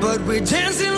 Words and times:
But 0.00 0.26
we're 0.26 0.40
dancing 0.40 0.97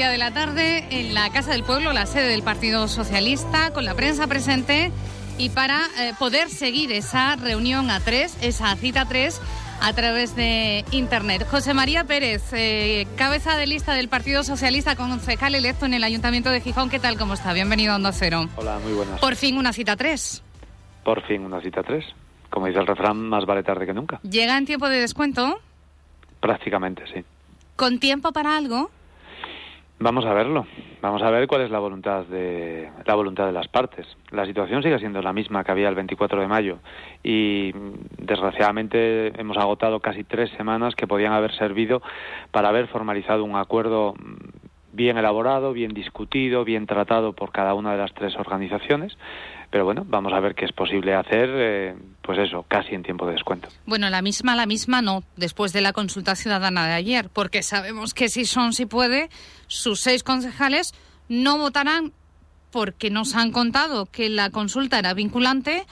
media 0.00 0.12
de 0.12 0.16
la 0.16 0.30
tarde, 0.30 0.86
en 0.98 1.12
la 1.12 1.28
Casa 1.28 1.52
del 1.52 1.62
Pueblo, 1.62 1.92
la 1.92 2.06
sede 2.06 2.28
del 2.28 2.42
Partido 2.42 2.88
Socialista, 2.88 3.70
con 3.74 3.84
la 3.84 3.92
prensa 3.92 4.26
presente 4.26 4.92
y 5.36 5.50
para 5.50 5.78
eh, 5.98 6.14
poder 6.18 6.48
seguir 6.48 6.90
esa 6.90 7.36
reunión 7.36 7.90
a 7.90 8.00
tres, 8.00 8.38
esa 8.40 8.74
cita 8.76 9.02
a 9.02 9.04
tres, 9.04 9.42
a 9.82 9.92
través 9.92 10.34
de 10.34 10.86
Internet. 10.90 11.46
José 11.50 11.74
María 11.74 12.04
Pérez, 12.04 12.50
eh, 12.54 13.06
cabeza 13.16 13.58
de 13.58 13.66
lista 13.66 13.92
del 13.92 14.08
Partido 14.08 14.42
Socialista, 14.42 14.96
concejal 14.96 15.54
electo 15.54 15.84
en 15.84 15.92
el 15.92 16.02
Ayuntamiento 16.02 16.48
de 16.48 16.62
Gijón. 16.62 16.88
¿Qué 16.88 16.98
tal? 16.98 17.18
¿Cómo 17.18 17.34
está? 17.34 17.52
Bienvenido 17.52 17.92
a 17.92 17.96
Onda 17.96 18.12
Cero. 18.12 18.46
Hola, 18.56 18.78
muy 18.82 18.94
buenas. 18.94 19.20
Por 19.20 19.36
fin 19.36 19.58
una 19.58 19.74
cita 19.74 19.96
3. 19.96 20.42
Por 21.04 21.22
fin 21.26 21.44
una 21.44 21.60
cita 21.60 21.82
3. 21.82 22.02
Como 22.48 22.68
dice 22.68 22.78
el 22.78 22.86
refrán, 22.86 23.18
más 23.28 23.44
vale 23.44 23.62
tarde 23.62 23.84
que 23.84 23.92
nunca. 23.92 24.18
¿Llega 24.22 24.56
en 24.56 24.64
tiempo 24.64 24.88
de 24.88 24.98
descuento? 24.98 25.60
Prácticamente, 26.40 27.04
sí. 27.12 27.22
¿Con 27.76 27.98
tiempo 27.98 28.32
para 28.32 28.56
algo? 28.56 28.90
Vamos 30.02 30.24
a 30.24 30.32
verlo. 30.32 30.66
Vamos 31.02 31.22
a 31.22 31.28
ver 31.30 31.46
cuál 31.46 31.60
es 31.60 31.70
la 31.70 31.78
voluntad 31.78 32.24
de 32.24 32.88
la 33.04 33.14
voluntad 33.14 33.44
de 33.44 33.52
las 33.52 33.68
partes. 33.68 34.06
La 34.30 34.46
situación 34.46 34.82
sigue 34.82 34.98
siendo 34.98 35.20
la 35.20 35.34
misma 35.34 35.62
que 35.62 35.72
había 35.72 35.90
el 35.90 35.94
24 35.94 36.40
de 36.40 36.46
mayo 36.46 36.78
y 37.22 37.70
desgraciadamente 38.16 39.38
hemos 39.38 39.58
agotado 39.58 40.00
casi 40.00 40.24
tres 40.24 40.48
semanas 40.56 40.94
que 40.94 41.06
podían 41.06 41.34
haber 41.34 41.52
servido 41.54 42.00
para 42.50 42.70
haber 42.70 42.88
formalizado 42.88 43.44
un 43.44 43.56
acuerdo 43.56 44.14
bien 44.92 45.18
elaborado, 45.18 45.72
bien 45.72 45.92
discutido, 45.92 46.64
bien 46.64 46.86
tratado 46.86 47.32
por 47.32 47.52
cada 47.52 47.74
una 47.74 47.92
de 47.92 47.98
las 47.98 48.12
tres 48.14 48.36
organizaciones. 48.36 49.16
Pero 49.70 49.84
bueno, 49.84 50.04
vamos 50.06 50.32
a 50.32 50.40
ver 50.40 50.54
qué 50.54 50.64
es 50.64 50.72
posible 50.72 51.14
hacer, 51.14 51.48
eh, 51.52 51.94
pues 52.22 52.38
eso, 52.38 52.64
casi 52.66 52.94
en 52.94 53.04
tiempo 53.04 53.24
de 53.26 53.32
descuento. 53.32 53.68
Bueno, 53.86 54.10
la 54.10 54.20
misma, 54.20 54.56
la 54.56 54.66
misma 54.66 55.00
no, 55.00 55.22
después 55.36 55.72
de 55.72 55.80
la 55.80 55.92
consulta 55.92 56.34
ciudadana 56.34 56.86
de 56.86 56.94
ayer, 56.94 57.28
porque 57.32 57.62
sabemos 57.62 58.12
que 58.12 58.28
si 58.28 58.44
son, 58.44 58.72
si 58.72 58.86
puede, 58.86 59.30
sus 59.68 60.00
seis 60.00 60.24
concejales 60.24 60.92
no 61.28 61.58
votarán 61.58 62.12
porque 62.72 63.10
nos 63.10 63.36
han 63.36 63.52
contado 63.52 64.06
que 64.06 64.28
la 64.28 64.50
consulta 64.50 64.98
era 64.98 65.14
vinculante, 65.14 65.84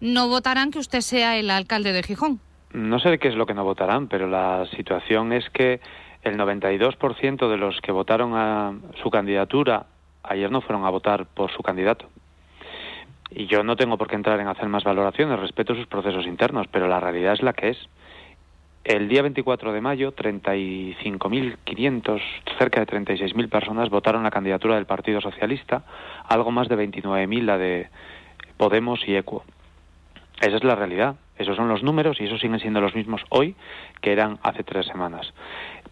no 0.00 0.28
votarán 0.28 0.70
que 0.70 0.78
usted 0.78 1.00
sea 1.00 1.38
el 1.38 1.50
alcalde 1.50 1.92
de 1.92 2.02
Gijón. 2.02 2.40
No 2.72 2.98
sé 2.98 3.18
qué 3.18 3.28
es 3.28 3.34
lo 3.34 3.46
que 3.46 3.54
no 3.54 3.64
votarán, 3.64 4.08
pero 4.08 4.28
la 4.28 4.66
situación 4.76 5.32
es 5.32 5.48
que 5.50 5.80
el 6.22 6.38
92% 6.38 7.48
de 7.48 7.56
los 7.56 7.80
que 7.80 7.92
votaron 7.92 8.34
a 8.34 8.74
su 9.02 9.10
candidatura 9.10 9.86
ayer 10.22 10.50
no 10.50 10.60
fueron 10.60 10.84
a 10.84 10.90
votar 10.90 11.24
por 11.26 11.50
su 11.50 11.62
candidato. 11.62 12.06
Y 13.30 13.46
yo 13.46 13.64
no 13.64 13.76
tengo 13.76 13.96
por 13.96 14.08
qué 14.08 14.16
entrar 14.16 14.38
en 14.40 14.48
hacer 14.48 14.68
más 14.68 14.84
valoraciones, 14.84 15.40
respeto 15.40 15.74
sus 15.74 15.86
procesos 15.86 16.26
internos, 16.26 16.66
pero 16.70 16.86
la 16.86 17.00
realidad 17.00 17.32
es 17.32 17.42
la 17.42 17.54
que 17.54 17.70
es. 17.70 17.78
El 18.84 19.08
día 19.08 19.22
24 19.22 19.72
de 19.72 19.80
mayo, 19.80 20.14
35.500, 20.14 22.20
cerca 22.58 22.80
de 22.80 22.86
36.000 22.86 23.48
personas 23.48 23.88
votaron 23.90 24.24
la 24.24 24.30
candidatura 24.30 24.74
del 24.74 24.86
Partido 24.86 25.20
Socialista, 25.20 25.84
algo 26.28 26.50
más 26.50 26.68
de 26.68 26.76
29.000 26.76 27.42
la 27.42 27.58
de 27.58 27.88
Podemos 28.56 29.06
y 29.06 29.14
Equo. 29.16 29.44
Esa 30.40 30.56
es 30.56 30.64
la 30.64 30.74
realidad, 30.74 31.14
esos 31.38 31.56
son 31.56 31.68
los 31.68 31.84
números 31.84 32.20
y 32.20 32.24
esos 32.24 32.40
siguen 32.40 32.58
siendo 32.58 32.80
los 32.80 32.96
mismos 32.96 33.22
hoy 33.28 33.54
que 34.00 34.12
eran 34.12 34.40
hace 34.42 34.64
tres 34.64 34.86
semanas. 34.86 35.32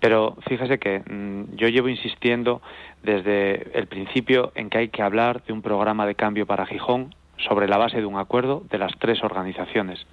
Pero 0.00 0.36
fíjese 0.48 0.78
que 0.78 1.00
mm, 1.00 1.56
yo 1.56 1.68
llevo 1.68 1.88
insistiendo 1.88 2.62
desde 3.02 3.78
el 3.78 3.86
principio 3.86 4.52
en 4.54 4.70
que 4.70 4.78
hay 4.78 4.88
que 4.88 5.02
hablar 5.02 5.42
de 5.44 5.52
un 5.52 5.62
programa 5.62 6.06
de 6.06 6.14
cambio 6.14 6.46
para 6.46 6.66
Gijón 6.66 7.14
sobre 7.36 7.68
la 7.68 7.78
base 7.78 7.98
de 7.98 8.06
un 8.06 8.18
acuerdo 8.18 8.62
de 8.70 8.78
las 8.78 8.92
tres 8.98 9.22
organizaciones. 9.22 10.06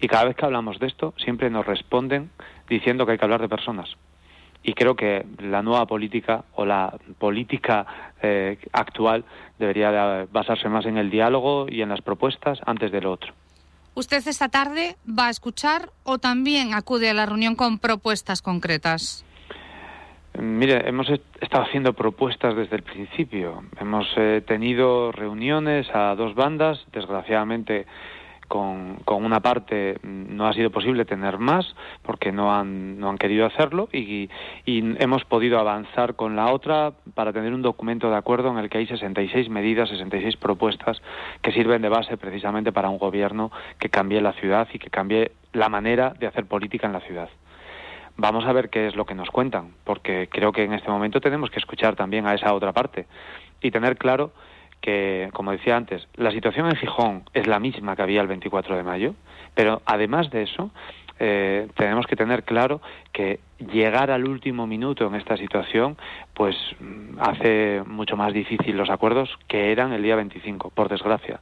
Y 0.00 0.08
cada 0.08 0.24
vez 0.24 0.36
que 0.36 0.44
hablamos 0.44 0.78
de 0.78 0.86
esto, 0.86 1.14
siempre 1.16 1.50
nos 1.50 1.66
responden 1.66 2.30
diciendo 2.68 3.06
que 3.06 3.12
hay 3.12 3.18
que 3.18 3.24
hablar 3.24 3.40
de 3.40 3.48
personas. 3.48 3.96
Y 4.62 4.72
creo 4.74 4.96
que 4.96 5.24
la 5.38 5.62
nueva 5.62 5.86
política 5.86 6.44
o 6.54 6.64
la 6.64 6.98
política 7.18 7.86
eh, 8.20 8.58
actual 8.72 9.24
debería 9.58 10.26
basarse 10.32 10.68
más 10.68 10.86
en 10.86 10.98
el 10.98 11.10
diálogo 11.10 11.66
y 11.68 11.82
en 11.82 11.88
las 11.88 12.00
propuestas 12.00 12.58
antes 12.66 12.90
de 12.90 13.00
lo 13.00 13.12
otro. 13.12 13.32
¿Usted 13.96 14.28
esta 14.28 14.50
tarde 14.50 14.96
va 15.08 15.28
a 15.28 15.30
escuchar 15.30 15.88
o 16.04 16.18
también 16.18 16.74
acude 16.74 17.08
a 17.08 17.14
la 17.14 17.24
reunión 17.24 17.56
con 17.56 17.78
propuestas 17.78 18.42
concretas? 18.42 19.24
Mire, 20.38 20.86
hemos 20.86 21.08
estado 21.40 21.64
haciendo 21.64 21.94
propuestas 21.94 22.54
desde 22.54 22.76
el 22.76 22.82
principio. 22.82 23.64
Hemos 23.80 24.06
eh, 24.18 24.42
tenido 24.46 25.12
reuniones 25.12 25.86
a 25.94 26.14
dos 26.14 26.34
bandas. 26.34 26.84
Desgraciadamente, 26.92 27.86
con, 28.48 28.96
con, 29.04 29.24
una 29.24 29.40
parte 29.40 29.98
no 30.02 30.46
ha 30.46 30.52
sido 30.52 30.70
posible 30.70 31.04
tener 31.04 31.38
más 31.38 31.74
porque 32.02 32.32
no 32.32 32.54
han, 32.54 32.98
no 32.98 33.10
han 33.10 33.18
querido 33.18 33.46
hacerlo 33.46 33.88
y, 33.92 34.28
y, 34.64 34.96
hemos 35.02 35.24
podido 35.24 35.58
avanzar 35.58 36.14
con 36.14 36.36
la 36.36 36.52
otra 36.52 36.92
para 37.14 37.32
tener 37.32 37.52
un 37.52 37.62
documento 37.62 38.10
de 38.10 38.16
acuerdo 38.16 38.50
en 38.50 38.58
el 38.58 38.68
que 38.68 38.78
hay 38.78 38.86
66 38.86 39.48
medidas, 39.48 39.88
66 39.88 40.36
propuestas 40.36 41.00
que 41.42 41.52
sirven 41.52 41.82
de 41.82 41.88
base 41.88 42.16
precisamente 42.16 42.72
para 42.72 42.88
un 42.88 42.98
gobierno 42.98 43.50
que 43.78 43.88
cambie 43.88 44.20
la 44.20 44.32
ciudad 44.34 44.68
y 44.72 44.78
que 44.78 44.90
cambie 44.90 45.32
la 45.52 45.68
manera 45.68 46.14
de 46.18 46.26
hacer 46.26 46.46
política 46.46 46.86
en 46.86 46.92
la 46.92 47.00
ciudad. 47.00 47.28
Vamos 48.18 48.46
a 48.46 48.52
ver 48.52 48.70
qué 48.70 48.86
es 48.86 48.96
lo 48.96 49.04
que 49.04 49.14
nos 49.14 49.28
cuentan, 49.30 49.74
porque 49.84 50.28
creo 50.30 50.50
que 50.52 50.64
en 50.64 50.72
este 50.72 50.90
momento 50.90 51.20
tenemos 51.20 51.50
que 51.50 51.58
escuchar 51.58 51.96
también 51.96 52.26
a 52.26 52.34
esa 52.34 52.54
otra 52.54 52.72
parte 52.72 53.06
y 53.60 53.70
tener 53.70 53.96
claro 53.98 54.32
que, 54.80 55.30
como 55.32 55.52
decía 55.52 55.76
antes, 55.76 56.06
la 56.14 56.30
situación 56.30 56.66
en 56.66 56.76
Gijón 56.76 57.24
es 57.34 57.46
la 57.46 57.58
misma 57.58 57.96
que 57.96 58.02
había 58.02 58.20
el 58.20 58.28
24 58.28 58.76
de 58.76 58.82
mayo, 58.82 59.14
pero 59.54 59.82
además 59.84 60.30
de 60.30 60.42
eso, 60.42 60.70
eh, 61.18 61.68
tenemos 61.76 62.06
que 62.06 62.16
tener 62.16 62.44
claro 62.44 62.80
que 63.12 63.40
llegar 63.58 64.10
al 64.10 64.28
último 64.28 64.66
minuto 64.66 65.06
en 65.06 65.14
esta 65.14 65.36
situación, 65.36 65.96
pues 66.34 66.56
hace 67.18 67.82
mucho 67.86 68.16
más 68.16 68.32
difícil 68.32 68.76
los 68.76 68.90
acuerdos 68.90 69.30
que 69.48 69.72
eran 69.72 69.92
el 69.92 70.02
día 70.02 70.16
25, 70.16 70.70
por 70.70 70.88
desgracia 70.88 71.40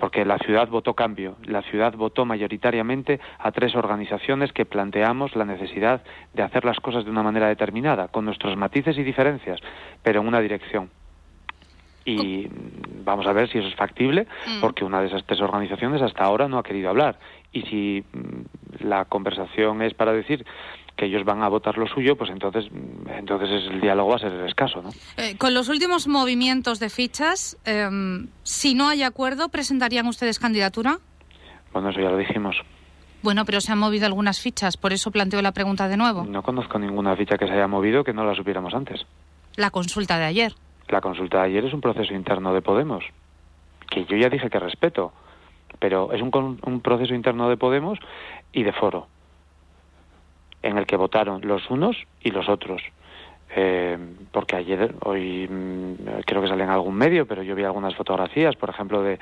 porque 0.00 0.24
la 0.24 0.38
ciudad 0.38 0.66
votó 0.68 0.94
cambio. 0.94 1.36
La 1.44 1.62
ciudad 1.62 1.92
votó 1.92 2.24
mayoritariamente 2.24 3.20
a 3.38 3.52
tres 3.52 3.76
organizaciones 3.76 4.50
que 4.52 4.64
planteamos 4.64 5.36
la 5.36 5.44
necesidad 5.44 6.02
de 6.32 6.42
hacer 6.42 6.64
las 6.64 6.80
cosas 6.80 7.04
de 7.04 7.10
una 7.10 7.22
manera 7.22 7.48
determinada, 7.48 8.08
con 8.08 8.24
nuestros 8.24 8.56
matices 8.56 8.96
y 8.96 9.02
diferencias, 9.02 9.60
pero 10.02 10.22
en 10.22 10.28
una 10.28 10.40
dirección. 10.40 10.90
Y 12.12 12.48
vamos 13.04 13.26
a 13.26 13.32
ver 13.32 13.50
si 13.50 13.58
eso 13.58 13.68
es 13.68 13.74
factible, 13.74 14.26
mm. 14.46 14.60
porque 14.60 14.84
una 14.84 15.00
de 15.00 15.08
esas 15.08 15.24
tres 15.24 15.40
organizaciones 15.40 16.02
hasta 16.02 16.24
ahora 16.24 16.48
no 16.48 16.58
ha 16.58 16.62
querido 16.62 16.90
hablar. 16.90 17.18
Y 17.52 17.62
si 17.62 18.04
mm, 18.12 18.84
la 18.86 19.04
conversación 19.04 19.82
es 19.82 19.94
para 19.94 20.12
decir 20.12 20.44
que 20.96 21.06
ellos 21.06 21.24
van 21.24 21.42
a 21.42 21.48
votar 21.48 21.78
lo 21.78 21.86
suyo, 21.86 22.16
pues 22.16 22.30
entonces, 22.30 22.66
entonces 23.16 23.48
el 23.70 23.80
diálogo 23.80 24.10
va 24.10 24.16
a 24.16 24.18
ser 24.18 24.32
escaso. 24.46 24.82
¿no? 24.82 24.90
Eh, 25.16 25.36
con 25.38 25.54
los 25.54 25.68
últimos 25.68 26.06
movimientos 26.06 26.78
de 26.78 26.90
fichas, 26.90 27.56
em, 27.64 28.28
si 28.42 28.74
no 28.74 28.88
hay 28.88 29.02
acuerdo, 29.02 29.48
¿presentarían 29.48 30.06
ustedes 30.06 30.38
candidatura? 30.38 30.98
Bueno, 31.72 31.90
eso 31.90 32.00
ya 32.00 32.10
lo 32.10 32.18
dijimos. 32.18 32.56
Bueno, 33.22 33.44
pero 33.44 33.60
se 33.60 33.72
han 33.72 33.78
movido 33.78 34.06
algunas 34.06 34.40
fichas, 34.40 34.76
por 34.76 34.92
eso 34.92 35.10
planteo 35.10 35.42
la 35.42 35.52
pregunta 35.52 35.88
de 35.88 35.96
nuevo. 35.96 36.24
No 36.24 36.42
conozco 36.42 36.78
ninguna 36.78 37.16
ficha 37.16 37.36
que 37.36 37.46
se 37.46 37.52
haya 37.52 37.66
movido 37.66 38.02
que 38.02 38.12
no 38.12 38.24
la 38.24 38.34
supiéramos 38.34 38.74
antes. 38.74 39.06
La 39.56 39.70
consulta 39.70 40.18
de 40.18 40.24
ayer. 40.24 40.52
La 40.90 41.00
consulta 41.00 41.38
de 41.38 41.44
ayer 41.44 41.64
es 41.64 41.72
un 41.72 41.80
proceso 41.80 42.12
interno 42.14 42.52
de 42.52 42.62
Podemos, 42.62 43.04
que 43.88 44.04
yo 44.04 44.16
ya 44.16 44.28
dije 44.28 44.50
que 44.50 44.58
respeto, 44.58 45.12
pero 45.78 46.12
es 46.12 46.20
un, 46.20 46.58
un 46.64 46.80
proceso 46.80 47.14
interno 47.14 47.48
de 47.48 47.56
Podemos 47.56 47.98
y 48.52 48.62
de 48.64 48.72
foro 48.72 49.06
en 50.62 50.76
el 50.76 50.86
que 50.86 50.96
votaron 50.96 51.40
los 51.46 51.70
unos 51.70 51.96
y 52.22 52.30
los 52.32 52.48
otros. 52.48 52.82
Eh, 53.56 53.98
porque 54.30 54.56
ayer, 54.56 54.94
hoy 55.04 55.48
mm, 55.48 56.20
creo 56.26 56.42
que 56.42 56.48
sale 56.48 56.64
en 56.64 56.70
algún 56.70 56.94
medio, 56.94 57.26
pero 57.26 57.42
yo 57.42 57.54
vi 57.54 57.64
algunas 57.64 57.94
fotografías, 57.96 58.54
por 58.56 58.68
ejemplo, 58.70 59.02
de, 59.02 59.18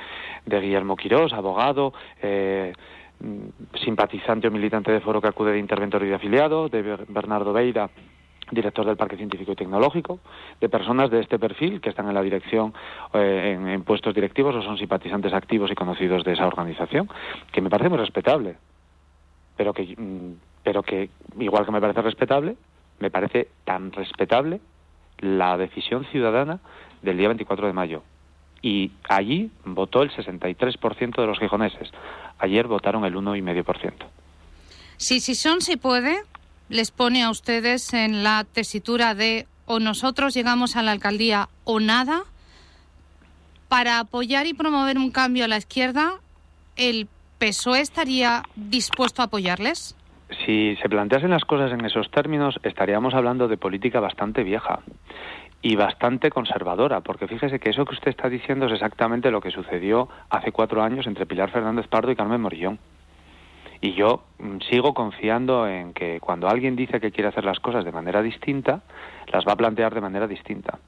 de 0.47 0.61
Guillermo 0.61 0.97
Quirós, 0.97 1.32
abogado, 1.32 1.94
eh, 2.21 2.73
mm, 3.21 3.76
simpatizante 3.85 4.49
o 4.49 4.50
militante 4.50 4.91
de 4.93 5.00
foro 5.00 5.21
que 5.21 5.29
acude 5.29 5.53
de 5.53 5.59
interventor 5.59 6.03
y 6.03 6.09
de 6.09 6.14
afiliado, 6.17 6.69
de 6.69 6.82
Ber- 6.82 7.06
Bernardo 7.09 7.53
Beira, 7.53 7.88
director 8.50 8.85
del 8.87 8.97
Parque 8.97 9.17
Científico 9.17 9.53
y 9.53 9.56
Tecnológico, 9.56 10.21
de 10.61 10.69
personas 10.69 11.11
de 11.11 11.21
este 11.21 11.39
perfil 11.39 11.81
que 11.81 11.91
están 11.91 12.09
en 12.09 12.15
la 12.15 12.23
dirección, 12.23 12.75
eh, 13.15 13.59
en, 13.59 13.83
puestos 13.85 14.15
directivos 14.15 14.55
o 14.55 14.62
son 14.62 14.79
simpatizantes 14.79 15.33
activos 15.33 15.71
y 15.71 15.75
conocidos 15.75 16.25
de 16.25 16.33
esa 16.33 16.47
organización, 16.47 17.09
que 17.53 17.61
me 17.61 17.71
parece 17.71 17.89
muy 17.89 17.99
respetable, 17.99 18.56
pero 19.56 19.73
que, 19.73 19.95
mm, 19.97 20.33
pero 20.62 20.83
que 20.83 21.11
igual 21.39 21.65
que 21.65 21.73
me 21.73 21.81
parece 21.81 22.03
respetable, 22.03 22.56
me 23.00 23.11
parece 23.11 23.49
tan 23.65 23.93
respetable 23.93 24.61
la 25.21 25.56
decisión 25.56 26.05
ciudadana 26.06 26.61
del 27.03 27.19
día 27.19 27.29
24 27.29 27.67
de 27.67 27.73
mayo. 27.73 28.03
Y 28.61 28.91
allí 29.09 29.50
votó 29.65 30.03
el 30.03 30.11
63% 30.11 31.21
de 31.21 31.27
los 31.27 31.39
gijoneses. 31.39 31.91
Ayer 32.39 32.67
votaron 32.67 33.05
el 33.05 33.15
1,5%. 33.15 33.93
Si 34.97 35.21
Sison 35.21 35.61
si 35.61 35.77
puede, 35.77 36.23
les 36.69 36.91
pone 36.91 37.23
a 37.23 37.31
ustedes 37.31 37.93
en 37.94 38.23
la 38.23 38.44
tesitura 38.44 39.15
de 39.15 39.47
o 39.67 39.81
nosotros 39.81 40.35
llegamos 40.35 40.76
a 40.76 40.82
la 40.82 40.93
alcaldía 40.93 41.49
o 41.65 41.79
nada, 41.79 42.23
para 43.69 43.99
apoyar 43.99 44.47
y 44.47 44.55
promover 44.55 44.97
un 44.97 45.11
cambio 45.11 45.44
a 45.44 45.49
la 45.49 45.59
izquierda, 45.59 46.15
¿el 46.76 47.06
PSOE 47.38 47.81
estaría 47.81 48.43
dispuesto 48.56 49.20
a 49.20 49.26
apoyarles? 49.26 49.94
Si 50.47 50.76
se 50.76 50.88
planteasen 50.88 51.31
las 51.31 51.44
cosas 51.44 51.73
en 51.73 51.85
esos 51.85 52.11
términos, 52.11 52.59
estaríamos 52.62 53.14
hablando 53.14 53.47
de 53.47 53.56
política 53.56 54.00
bastante 54.00 54.43
vieja 54.43 54.81
y 55.61 55.76
bastante 55.76 56.31
conservadora, 56.31 57.00
porque 57.00 57.26
fíjese 57.26 57.59
que 57.59 57.71
eso 57.71 57.85
que 57.85 57.94
usted 57.94 58.11
está 58.11 58.29
diciendo 58.29 58.67
es 58.67 58.73
exactamente 58.73 59.31
lo 59.31 59.41
que 59.41 59.50
sucedió 59.50 60.09
hace 60.31 60.53
cuatro 60.53 60.82
años 60.82 61.06
entre 61.06 61.26
Pilar 61.26 61.50
Fernández 61.50 61.88
Pardo 61.88 62.11
y 62.11 62.17
Carmen 62.17 62.41
Morillón. 62.41 62.79
Y 63.81 63.93
yo 63.95 64.25
mm, 64.39 64.59
sigo 64.71 64.95
confiando 64.95 65.69
en 65.69 65.93
que 65.93 66.21
cuando 66.21 66.49
alguien 66.49 66.77
dice 66.77 67.01
que 67.01 67.13
quiere 67.13 67.29
hacer 67.29 67.45
las 67.45 67.61
cosas 67.61 67.85
de 67.85 67.93
manera 67.93 68.23
distinta, 68.23 68.83
las 69.33 69.47
va 69.47 69.53
a 69.53 69.57
plantear 69.57 69.95
de 69.95 70.01
manera 70.01 70.27
distinta. 70.27 70.79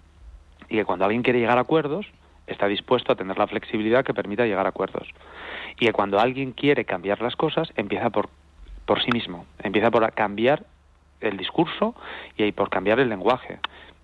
Y 0.69 0.77
que 0.77 0.85
cuando 0.85 1.05
alguien 1.05 1.23
quiere 1.23 1.41
llegar 1.41 1.59
a 1.59 1.63
acuerdos, 1.63 2.07
está 2.47 2.67
dispuesto 2.67 3.13
a 3.13 3.17
tener 3.17 3.39
la 3.39 3.47
flexibilidad 3.47 4.05
que 4.05 4.15
permita 4.15 4.47
llegar 4.47 4.67
a 4.67 4.71
acuerdos. 4.71 5.09
Y 5.79 5.87
que 5.87 5.93
cuando 5.93 6.19
alguien 6.19 6.53
quiere 6.53 6.85
cambiar 6.85 7.21
las 7.23 7.37
cosas, 7.37 7.73
empieza 7.77 8.11
por, 8.11 8.29
por 8.87 9.03
sí 9.03 9.11
mismo, 9.13 9.47
empieza 9.63 9.91
por 9.91 10.13
cambiar 10.13 10.65
el 11.21 11.37
discurso 11.37 11.95
y 12.37 12.51
por 12.53 12.71
cambiar 12.71 12.99
el 12.99 13.09
lenguaje. 13.09 13.59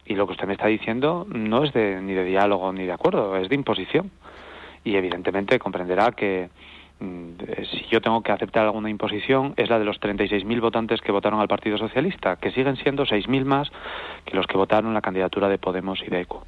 Y 0.05 0.15
lo 0.15 0.27
que 0.27 0.33
usted 0.33 0.47
me 0.47 0.53
está 0.53 0.67
diciendo 0.67 1.27
no 1.29 1.65
es 1.65 1.73
de, 1.73 2.01
ni 2.01 2.15
de 2.15 2.25
diálogo 2.25 2.73
ni 2.73 2.87
de 2.87 2.93
acuerdo, 2.93 3.37
es 3.37 3.49
de 3.49 3.55
imposición. 3.57 4.11
Y 4.85 4.95
evidentemente 4.95 5.59
comprenderá 5.59 6.13
que 6.13 6.49
si 6.99 7.87
yo 7.91 8.01
tengo 8.01 8.23
que 8.23 8.33
aceptar 8.33 8.65
alguna 8.65 8.91
imposición 8.91 9.55
es 9.57 9.69
la 9.69 9.79
de 9.79 9.85
los 9.85 10.01
36.000 10.01 10.61
votantes 10.61 11.01
que 11.01 11.13
votaron 11.13 11.41
al 11.41 11.49
Partido 11.49 11.79
Socialista, 11.79 12.37
que 12.37 12.51
siguen 12.53 12.77
siendo 12.77 13.05
6.000 13.05 13.45
más 13.45 13.71
que 14.25 14.37
los 14.37 14.47
que 14.47 14.57
votaron 14.57 14.95
la 14.95 15.03
candidatura 15.03 15.49
de 15.49 15.59
Podemos 15.59 16.01
y 16.03 16.11
de 16.11 16.23
ECO. 16.23 16.47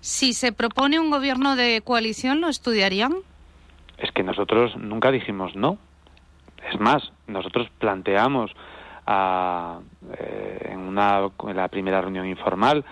Si 0.00 0.32
se 0.32 0.52
propone 0.52 0.98
un 0.98 1.10
gobierno 1.10 1.56
de 1.56 1.80
coalición, 1.82 2.40
¿lo 2.40 2.48
estudiarían? 2.48 3.14
Es 3.98 4.10
que 4.10 4.22
nosotros 4.22 4.76
nunca 4.76 5.10
dijimos 5.10 5.54
no. 5.54 5.78
Es 6.72 6.80
más, 6.80 7.12
nosotros 7.26 7.68
planteamos 7.78 8.50
a, 9.06 9.80
eh, 10.18 10.70
en, 10.72 10.78
una, 10.80 11.30
en 11.48 11.56
la 11.56 11.68
primera 11.68 12.00
reunión 12.00 12.26
informal 12.26 12.84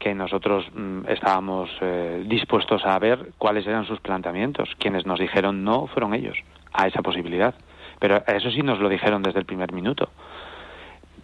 que 0.00 0.14
nosotros 0.14 0.66
mm, 0.74 1.02
estábamos 1.08 1.70
eh, 1.82 2.24
dispuestos 2.26 2.84
a 2.84 2.98
ver 2.98 3.32
cuáles 3.38 3.66
eran 3.66 3.86
sus 3.86 4.00
planteamientos. 4.00 4.70
Quienes 4.78 5.06
nos 5.06 5.20
dijeron 5.20 5.62
no 5.62 5.86
fueron 5.86 6.14
ellos 6.14 6.38
a 6.72 6.88
esa 6.88 7.02
posibilidad. 7.02 7.54
Pero 8.00 8.24
eso 8.26 8.50
sí 8.50 8.62
nos 8.62 8.80
lo 8.80 8.88
dijeron 8.88 9.22
desde 9.22 9.38
el 9.38 9.44
primer 9.44 9.72
minuto. 9.72 10.08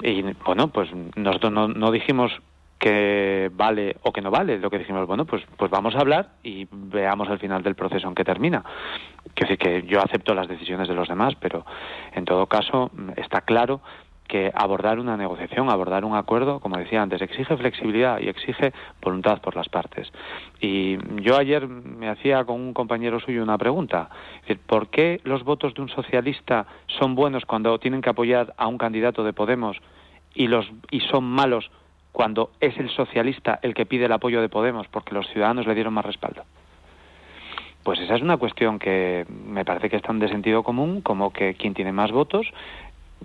Y 0.03 0.23
bueno, 0.45 0.69
pues 0.69 0.91
nosotros 1.17 1.51
no, 1.51 1.69
no 1.69 1.91
dijimos 1.91 2.31
que 2.79 3.51
vale 3.55 3.97
o 4.03 4.13
que 4.13 4.21
no 4.21 4.31
vale. 4.31 4.59
Lo 4.59 4.69
que 4.69 4.79
dijimos, 4.79 5.07
bueno, 5.07 5.25
pues, 5.25 5.43
pues 5.57 5.71
vamos 5.71 5.95
a 5.95 6.01
hablar 6.01 6.33
y 6.43 6.69
veamos 6.71 7.29
al 7.31 7.39
final 7.39 7.63
del 7.63 7.75
proceso 7.77 8.07
en 8.07 8.15
qué 8.15 8.25
termina. 8.25 8.63
Que 9.35 9.45
decir 9.45 9.59
que 9.59 9.83
yo 9.87 10.01
acepto 10.01 10.35
las 10.35 10.49
decisiones 10.49 10.87
de 10.87 10.95
los 10.95 11.09
demás, 11.09 11.35
pero 11.41 11.65
en 12.13 12.27
todo 12.27 12.47
caso 12.47 12.91
mm, 12.93 13.13
está 13.17 13.41
claro 13.41 13.81
que 14.27 14.51
abordar 14.55 14.99
una 14.99 15.17
negociación, 15.17 15.71
abordar 15.71 16.05
un 16.05 16.17
acuerdo, 16.17 16.61
como 16.61 16.77
decía 16.77 17.03
antes, 17.03 17.23
exige 17.23 17.57
flexibilidad 17.57 18.21
y 18.21 18.29
exige 18.29 18.73
voluntad 19.01 19.41
por 19.41 19.57
las 19.57 19.69
partes. 19.69 20.13
Y 20.61 20.99
yo 21.23 21.37
ayer 21.37 21.67
me 21.69 22.09
hacía 22.09 22.45
con 22.45 22.61
un 22.61 22.75
compañero 22.75 23.21
suyo 23.21 23.43
una 23.43 23.59
pregunta. 23.59 24.11
¿Por 24.67 24.89
qué 24.89 25.21
los 25.25 25.45
votos 25.45 25.75
de 25.75 25.83
un 25.83 25.89
socialista 25.89 26.67
son 26.87 27.15
buenos 27.15 27.45
cuando 27.45 27.79
tienen 27.79 28.03
que 28.03 28.11
apoyar 28.11 28.55
a 28.57 28.67
un 28.67 28.79
candidato 28.79 29.25
de 29.25 29.33
Podemos 29.33 29.77
y, 30.35 30.49
los, 30.49 30.71
y 30.91 31.01
son 31.01 31.25
malos 31.25 31.71
cuando 32.13 32.51
es 32.61 32.77
el 32.79 32.89
socialista 32.91 33.59
el 33.63 33.75
que 33.75 33.87
pide 33.87 34.07
el 34.07 34.13
apoyo 34.13 34.41
de 34.41 34.49
Podemos 34.49 34.87
porque 34.89 35.15
los 35.15 35.29
ciudadanos 35.29 35.67
le 35.67 35.75
dieron 35.75 35.95
más 35.95 36.05
respaldo? 36.05 36.45
Pues 37.87 38.01
esa 38.01 38.17
es 38.17 38.23
una 38.23 38.37
cuestión 38.37 38.81
que 38.81 39.25
me 39.47 39.65
parece 39.65 39.89
que 39.89 39.95
es 39.95 40.03
tan 40.03 40.19
de 40.19 40.29
sentido 40.29 40.65
común 40.65 41.03
como 41.03 41.33
que 41.33 41.55
quien 41.55 41.73
tiene 41.73 41.93
más 41.93 42.11
votos 42.11 42.45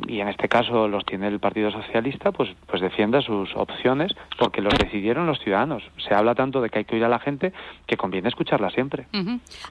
y 0.08 0.20
en 0.20 0.28
este 0.28 0.48
caso 0.48 0.88
los 0.88 1.06
tiene 1.06 1.28
el 1.28 1.40
Partido 1.40 1.72
Socialista, 1.72 2.32
pues, 2.32 2.50
pues 2.68 2.82
defienda 2.82 3.22
sus 3.22 3.50
opciones 3.56 4.14
porque 4.38 4.62
los 4.62 4.74
decidieron 4.78 5.28
los 5.28 5.40
ciudadanos. 5.40 5.84
Se 6.08 6.14
habla 6.14 6.36
tanto 6.36 6.62
de 6.62 6.70
que 6.70 6.80
hay 6.80 6.86
que 6.86 6.96
oír 6.96 7.04
a 7.04 7.10
la 7.10 7.20
gente 7.20 7.54
que 7.88 7.98
conviene 7.98 8.30
escucharla 8.30 8.70
siempre. 8.70 9.08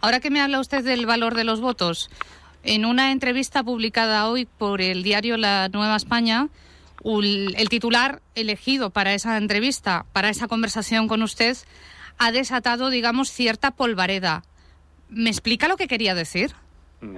Ahora 0.00 0.20
que 0.20 0.30
me 0.30 0.40
habla 0.40 0.60
usted 0.60 0.84
del 0.84 1.06
valor 1.06 1.34
de 1.34 1.44
los 1.44 1.60
votos, 1.60 2.10
en 2.62 2.84
una 2.84 3.12
entrevista 3.12 3.62
publicada 3.62 4.28
hoy 4.28 4.46
por 4.46 4.80
el 4.80 5.02
diario 5.02 5.36
La 5.36 5.68
Nueva 5.68 5.96
España, 5.96 6.48
el 7.04 7.68
titular 7.68 8.20
elegido 8.34 8.90
para 8.90 9.14
esa 9.14 9.36
entrevista, 9.38 10.04
para 10.12 10.28
esa 10.28 10.48
conversación 10.48 11.08
con 11.08 11.22
usted, 11.22 11.56
ha 12.18 12.32
desatado, 12.32 12.90
digamos, 12.90 13.30
cierta 13.30 13.70
polvareda. 13.70 14.42
¿Me 15.08 15.30
explica 15.30 15.68
lo 15.68 15.76
que 15.76 15.88
quería 15.88 16.14
decir? 16.14 16.52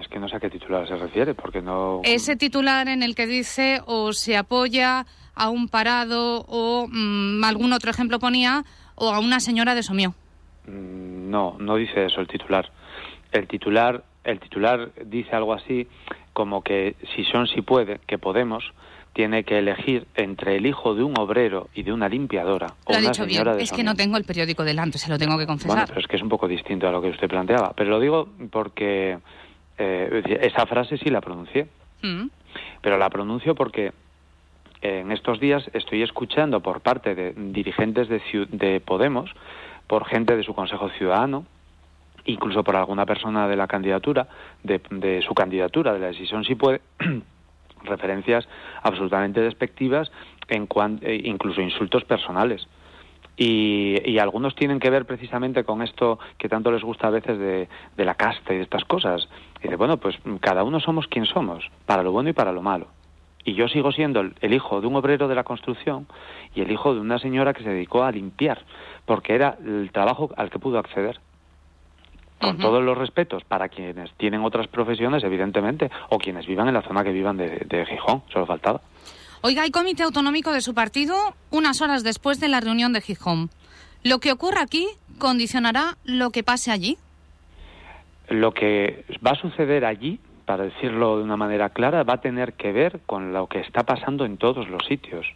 Es 0.00 0.06
que 0.08 0.18
no 0.20 0.28
sé 0.28 0.36
a 0.36 0.40
qué 0.40 0.48
titular 0.50 0.86
se 0.86 0.94
refiere, 0.96 1.34
porque 1.34 1.60
no... 1.60 2.00
Ese 2.04 2.36
titular 2.36 2.86
en 2.88 3.02
el 3.02 3.14
que 3.14 3.26
dice 3.26 3.80
o 3.86 4.12
se 4.12 4.36
apoya 4.36 5.06
a 5.34 5.48
un 5.50 5.68
parado 5.68 6.44
o 6.48 6.86
mm, 6.88 7.42
algún 7.42 7.72
otro 7.72 7.90
ejemplo 7.90 8.18
ponía 8.20 8.64
o 8.94 9.10
a 9.12 9.18
una 9.18 9.40
señora 9.40 9.74
de 9.74 9.82
Somió. 9.82 10.14
Mm, 10.66 11.30
No, 11.30 11.56
no 11.58 11.76
dice 11.76 12.04
eso 12.04 12.20
el 12.20 12.28
titular. 12.28 12.70
El 13.32 13.48
titular, 13.48 14.04
el 14.24 14.38
titular 14.38 14.90
dice 15.06 15.34
algo 15.34 15.54
así 15.54 15.88
como 16.32 16.62
que 16.62 16.94
si 17.16 17.24
son 17.24 17.46
si 17.48 17.62
puede, 17.62 17.98
que 18.06 18.18
Podemos 18.18 18.62
tiene 19.14 19.44
que 19.44 19.58
elegir 19.58 20.06
entre 20.14 20.56
el 20.56 20.64
hijo 20.64 20.94
de 20.94 21.02
un 21.02 21.18
obrero 21.18 21.68
y 21.74 21.82
de 21.82 21.92
una 21.92 22.08
limpiadora 22.08 22.68
o 22.84 22.92
Lo 22.92 22.96
ha 22.96 23.00
una 23.00 23.08
dicho 23.10 23.26
bien. 23.26 23.46
Es 23.60 23.70
que 23.72 23.82
no 23.82 23.94
tengo 23.94 24.16
el 24.16 24.24
periódico 24.24 24.64
delante, 24.64 24.96
se 24.98 25.10
lo 25.10 25.18
tengo 25.18 25.32
que 25.32 25.44
Bueno, 25.44 25.48
confesar. 25.60 25.88
pero 25.88 26.00
es 26.00 26.06
que 26.06 26.16
es 26.16 26.22
un 26.22 26.28
poco 26.30 26.46
distinto 26.48 26.86
a 26.88 26.92
lo 26.92 27.02
que 27.02 27.08
usted 27.10 27.28
planteaba. 27.28 27.72
Pero 27.76 27.90
lo 27.90 28.00
digo 28.00 28.28
porque 28.50 29.18
eh, 29.82 30.38
esa 30.42 30.66
frase 30.66 30.96
sí 30.98 31.10
la 31.10 31.20
pronuncié. 31.20 31.68
Mm. 32.02 32.26
Pero 32.80 32.98
la 32.98 33.08
pronuncio 33.10 33.54
porque 33.54 33.92
en 34.82 35.12
estos 35.12 35.38
días 35.38 35.64
estoy 35.74 36.02
escuchando 36.02 36.60
por 36.60 36.80
parte 36.80 37.14
de 37.14 37.32
dirigentes 37.36 38.08
de, 38.08 38.20
de 38.50 38.80
Podemos, 38.80 39.30
por 39.86 40.04
gente 40.06 40.36
de 40.36 40.42
su 40.42 40.54
Consejo 40.54 40.88
Ciudadano, 40.90 41.46
incluso 42.24 42.62
por 42.64 42.76
alguna 42.76 43.06
persona 43.06 43.46
de 43.48 43.56
la 43.56 43.66
candidatura, 43.68 44.26
de, 44.64 44.80
de 44.90 45.22
su 45.22 45.34
candidatura, 45.34 45.92
de 45.92 46.00
la 46.00 46.06
decisión 46.08 46.44
si 46.44 46.54
puede, 46.56 46.80
referencias 47.84 48.48
absolutamente 48.82 49.40
despectivas, 49.40 50.10
en 50.48 50.66
cuan- 50.66 50.98
eh, 51.02 51.20
incluso 51.24 51.60
insultos 51.60 52.04
personales. 52.04 52.66
Y, 53.36 53.98
y 54.04 54.18
algunos 54.18 54.54
tienen 54.54 54.78
que 54.78 54.90
ver 54.90 55.06
precisamente 55.06 55.64
con 55.64 55.82
esto 55.82 56.18
que 56.38 56.48
tanto 56.48 56.70
les 56.70 56.82
gusta 56.82 57.08
a 57.08 57.10
veces 57.10 57.38
de, 57.38 57.68
de 57.96 58.04
la 58.04 58.14
casta 58.14 58.52
y 58.52 58.58
de 58.58 58.62
estas 58.62 58.84
cosas. 58.84 59.28
Y 59.60 59.64
dice, 59.64 59.76
bueno, 59.76 59.96
pues 59.96 60.18
cada 60.40 60.64
uno 60.64 60.80
somos 60.80 61.06
quien 61.08 61.24
somos, 61.24 61.70
para 61.86 62.02
lo 62.02 62.12
bueno 62.12 62.30
y 62.30 62.34
para 62.34 62.52
lo 62.52 62.62
malo. 62.62 62.88
Y 63.44 63.54
yo 63.54 63.68
sigo 63.68 63.90
siendo 63.92 64.20
el, 64.20 64.54
hijo 64.54 64.80
de 64.80 64.86
un 64.86 64.94
obrero 64.94 65.26
de 65.26 65.34
la 65.34 65.42
construcción 65.42 66.06
y 66.54 66.60
el 66.60 66.70
hijo 66.70 66.94
de 66.94 67.00
una 67.00 67.18
señora 67.18 67.52
que 67.52 67.64
se 67.64 67.70
dedicó 67.70 68.04
a 68.04 68.12
limpiar, 68.12 68.62
porque 69.04 69.34
era 69.34 69.56
el 69.64 69.90
trabajo 69.92 70.30
al 70.36 70.50
que 70.50 70.58
pudo 70.58 70.78
acceder. 70.78 71.20
Con 72.40 72.58
todos 72.58 72.82
los 72.82 72.98
respetos 72.98 73.44
para 73.44 73.68
quienes 73.68 74.10
tienen 74.14 74.42
otras 74.42 74.66
profesiones, 74.66 75.22
evidentemente, 75.22 75.92
o 76.08 76.18
quienes 76.18 76.44
vivan 76.44 76.66
en 76.66 76.74
la 76.74 76.82
zona 76.82 77.04
que 77.04 77.12
vivan 77.12 77.36
de, 77.36 77.64
de 77.68 77.86
Gijón, 77.86 78.22
solo 78.32 78.46
faltaba. 78.46 78.80
Oiga, 79.44 79.62
hay 79.62 79.72
comité 79.72 80.04
autonómico 80.04 80.52
de 80.52 80.60
su 80.60 80.72
partido 80.72 81.16
unas 81.50 81.82
horas 81.82 82.04
después 82.04 82.38
de 82.38 82.46
la 82.46 82.60
reunión 82.60 82.92
de 82.92 83.00
Gijón. 83.00 83.50
Lo 84.04 84.20
que 84.20 84.30
ocurra 84.30 84.62
aquí 84.62 84.86
condicionará 85.18 85.96
lo 86.04 86.30
que 86.30 86.44
pase 86.44 86.70
allí. 86.70 86.96
Lo 88.28 88.54
que 88.54 89.04
va 89.26 89.32
a 89.32 89.40
suceder 89.40 89.84
allí, 89.84 90.20
para 90.46 90.62
decirlo 90.62 91.16
de 91.16 91.24
una 91.24 91.36
manera 91.36 91.70
clara, 91.70 92.04
va 92.04 92.14
a 92.14 92.20
tener 92.20 92.52
que 92.52 92.70
ver 92.70 93.00
con 93.04 93.32
lo 93.32 93.48
que 93.48 93.58
está 93.58 93.82
pasando 93.82 94.24
en 94.26 94.36
todos 94.36 94.68
los 94.68 94.86
sitios. 94.86 95.26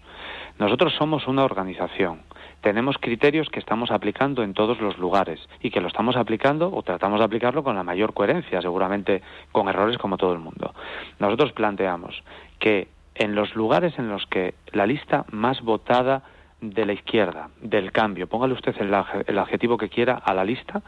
Nosotros 0.61 0.95
somos 0.97 1.27
una 1.27 1.45
organización. 1.45 2.23
Tenemos 2.61 2.99
criterios 3.01 3.49
que 3.51 3.59
estamos 3.59 3.91
aplicando 3.91 4.45
en 4.45 4.55
todos 4.55 4.81
los 4.81 4.99
lugares 4.99 5.41
y 5.61 5.73
que 5.73 5.81
lo 5.81 5.89
estamos 5.89 6.15
aplicando 6.17 6.73
o 6.73 6.81
tratamos 6.85 7.19
de 7.19 7.25
aplicarlo 7.25 7.65
con 7.65 7.75
la 7.75 7.83
mayor 7.83 8.15
coherencia, 8.15 8.63
seguramente 8.63 9.21
con 9.51 9.69
errores 9.69 9.99
como 9.99 10.17
todo 10.17 10.33
el 10.33 10.39
mundo. 10.39 10.75
Nosotros 11.19 11.51
planteamos 11.53 12.23
que 12.61 12.89
en 13.18 13.35
los 13.35 13.54
lugares 13.54 13.99
en 13.99 14.08
los 14.08 14.26
que 14.26 14.54
la 14.73 14.87
lista 14.87 15.25
más 15.30 15.62
votada 15.62 16.23
de 16.61 16.87
la 16.87 16.92
izquierda, 16.92 17.50
del 17.61 17.92
cambio, 17.92 18.26
póngale 18.26 18.54
usted 18.54 18.75
el, 18.80 19.38
adjetivo 19.38 19.76
que 19.76 19.88
quiera 19.88 20.14
a 20.14 20.35
la 20.35 20.44
lista, 20.44 20.82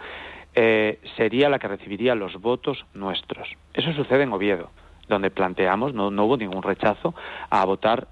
eh, 0.54 0.98
sería 1.16 1.48
la 1.48 1.58
que 1.58 1.68
recibiría 1.68 2.14
los 2.14 2.40
votos 2.40 2.84
nuestros. 2.94 3.48
Eso 3.74 3.92
sucede 3.92 4.22
en 4.22 4.32
Oviedo, 4.32 4.70
donde 5.08 5.30
planteamos, 5.30 5.94
no, 5.94 6.10
no 6.10 6.24
hubo 6.24 6.36
ningún 6.36 6.62
rechazo 6.62 7.14
a 7.50 7.64
votar 7.64 8.08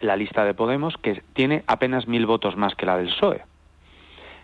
la 0.00 0.16
lista 0.16 0.44
de 0.44 0.54
Podemos, 0.54 0.96
que 0.98 1.22
tiene 1.32 1.64
apenas 1.66 2.06
mil 2.06 2.26
votos 2.26 2.56
más 2.56 2.74
que 2.74 2.86
la 2.86 2.98
del 2.98 3.08
PSOE. 3.08 3.42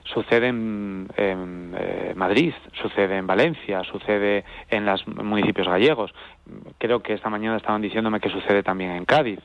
Sucede 0.04 0.48
en, 0.48 1.08
eh, 1.16 2.12
Madrid, 2.16 2.52
sucede 2.72 3.16
en 3.16 3.26
Valencia, 3.26 3.84
sucede 3.84 4.44
en 4.68 4.84
los 4.84 5.06
municipios 5.06 5.68
gallegos. 5.68 6.12
Creo 6.78 7.02
que 7.02 7.14
esta 7.14 7.30
mañana 7.30 7.56
estaban 7.56 7.82
diciéndome 7.82 8.20
que 8.20 8.28
sucede 8.28 8.62
también 8.62 8.92
en 8.92 9.04
Cádiz. 9.04 9.38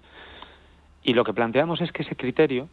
Y 1.04 1.14
lo 1.14 1.24
que 1.24 1.34
planteamos 1.34 1.80
es 1.82 1.92
que 1.92 2.04
ese 2.04 2.16
criterio 2.16 2.68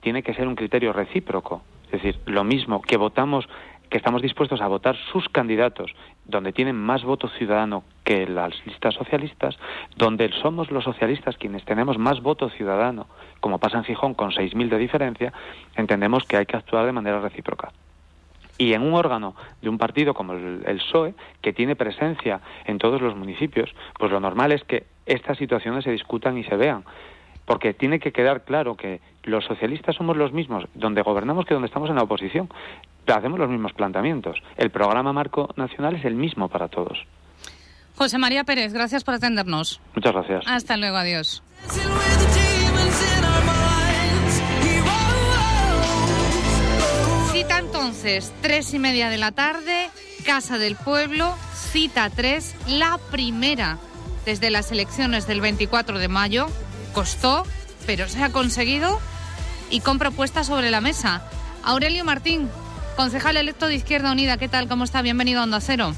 tiene 0.00 0.22
que 0.22 0.34
ser 0.34 0.46
un 0.46 0.54
criterio 0.54 0.92
recíproco. 0.92 1.62
Es 1.86 2.02
decir, 2.02 2.20
lo 2.26 2.44
mismo 2.44 2.82
que 2.82 2.96
votamos 2.96 3.48
que 3.90 3.98
estamos 3.98 4.22
dispuestos 4.22 4.60
a 4.60 4.68
votar 4.68 4.96
sus 5.12 5.28
candidatos 5.28 5.92
donde 6.24 6.52
tienen 6.52 6.76
más 6.76 7.02
voto 7.02 7.28
ciudadano 7.28 7.82
que 8.04 8.26
las 8.26 8.54
listas 8.64 8.94
socialistas, 8.94 9.58
donde 9.96 10.30
somos 10.40 10.70
los 10.70 10.84
socialistas 10.84 11.36
quienes 11.36 11.64
tenemos 11.64 11.98
más 11.98 12.22
voto 12.22 12.48
ciudadano, 12.50 13.06
como 13.40 13.58
pasa 13.58 13.78
en 13.78 13.84
Gijón 13.84 14.14
con 14.14 14.30
6.000 14.30 14.68
de 14.68 14.78
diferencia, 14.78 15.32
entendemos 15.76 16.24
que 16.24 16.36
hay 16.36 16.46
que 16.46 16.56
actuar 16.56 16.86
de 16.86 16.92
manera 16.92 17.20
recíproca. 17.20 17.72
Y 18.58 18.74
en 18.74 18.82
un 18.82 18.94
órgano 18.94 19.34
de 19.62 19.68
un 19.68 19.78
partido 19.78 20.14
como 20.14 20.34
el, 20.34 20.62
el 20.66 20.76
PSOE, 20.76 21.14
que 21.40 21.52
tiene 21.52 21.76
presencia 21.76 22.40
en 22.66 22.78
todos 22.78 23.00
los 23.00 23.16
municipios, 23.16 23.74
pues 23.98 24.12
lo 24.12 24.20
normal 24.20 24.52
es 24.52 24.62
que 24.64 24.84
estas 25.06 25.38
situaciones 25.38 25.84
se 25.84 25.90
discutan 25.90 26.38
y 26.38 26.44
se 26.44 26.56
vean 26.56 26.84
porque 27.50 27.74
tiene 27.74 27.98
que 27.98 28.12
quedar 28.12 28.44
claro 28.44 28.76
que 28.76 29.00
los 29.24 29.44
socialistas 29.44 29.96
somos 29.96 30.16
los 30.16 30.32
mismos 30.32 30.68
donde 30.74 31.02
gobernamos 31.02 31.46
que 31.46 31.54
donde 31.54 31.66
estamos 31.66 31.90
en 31.90 31.96
la 31.96 32.04
oposición. 32.04 32.48
Hacemos 33.12 33.38
los 33.38 33.48
mismos 33.48 33.72
planteamientos. 33.72 34.36
El 34.56 34.70
programa 34.70 35.12
marco 35.12 35.48
nacional 35.56 35.96
es 35.96 36.04
el 36.04 36.14
mismo 36.14 36.48
para 36.48 36.68
todos. 36.68 36.98
José 37.96 38.18
María 38.18 38.44
Pérez, 38.44 38.72
gracias 38.72 39.04
por 39.04 39.14
atendernos. 39.14 39.80
Muchas 39.94 40.12
gracias. 40.12 40.44
Hasta 40.46 40.76
luego, 40.76 40.96
adiós. 40.96 41.42
Cita 47.32 47.58
entonces, 47.58 48.32
tres 48.40 48.72
y 48.72 48.78
media 48.78 49.10
de 49.10 49.18
la 49.18 49.32
tarde, 49.32 49.90
Casa 50.24 50.58
del 50.58 50.76
Pueblo, 50.76 51.34
cita 51.72 52.10
3, 52.10 52.56
la 52.68 52.98
primera 53.10 53.78
desde 54.24 54.50
las 54.50 54.72
elecciones 54.72 55.26
del 55.26 55.40
24 55.40 55.98
de 55.98 56.08
mayo. 56.08 56.46
Costó, 56.92 57.44
pero 57.86 58.08
se 58.08 58.22
ha 58.22 58.32
conseguido 58.32 58.98
y 59.70 59.80
con 59.80 59.98
propuestas 59.98 60.46
sobre 60.46 60.70
la 60.70 60.80
mesa. 60.80 61.22
Aurelio 61.62 62.04
Martín, 62.04 62.48
concejal 62.96 63.36
electo 63.36 63.66
de 63.66 63.74
Izquierda 63.76 64.12
Unida, 64.12 64.36
¿qué 64.36 64.48
tal? 64.48 64.68
¿Cómo 64.68 64.84
está? 64.84 65.02
Bienvenido 65.02 65.40
a 65.40 65.44
Onda 65.44 65.60
Cero. 65.60 65.94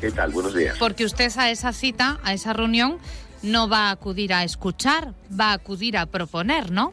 ¿Qué 0.00 0.10
tal? 0.10 0.32
Buenos 0.32 0.54
días. 0.54 0.76
Porque 0.78 1.04
usted 1.04 1.30
a 1.36 1.50
esa 1.50 1.72
cita, 1.72 2.18
a 2.22 2.32
esa 2.32 2.52
reunión, 2.52 2.98
no 3.42 3.68
va 3.68 3.88
a 3.88 3.90
acudir 3.90 4.32
a 4.32 4.44
escuchar, 4.44 5.14
va 5.38 5.50
a 5.50 5.54
acudir 5.54 5.96
a 5.96 6.06
proponer, 6.06 6.70
¿no? 6.70 6.92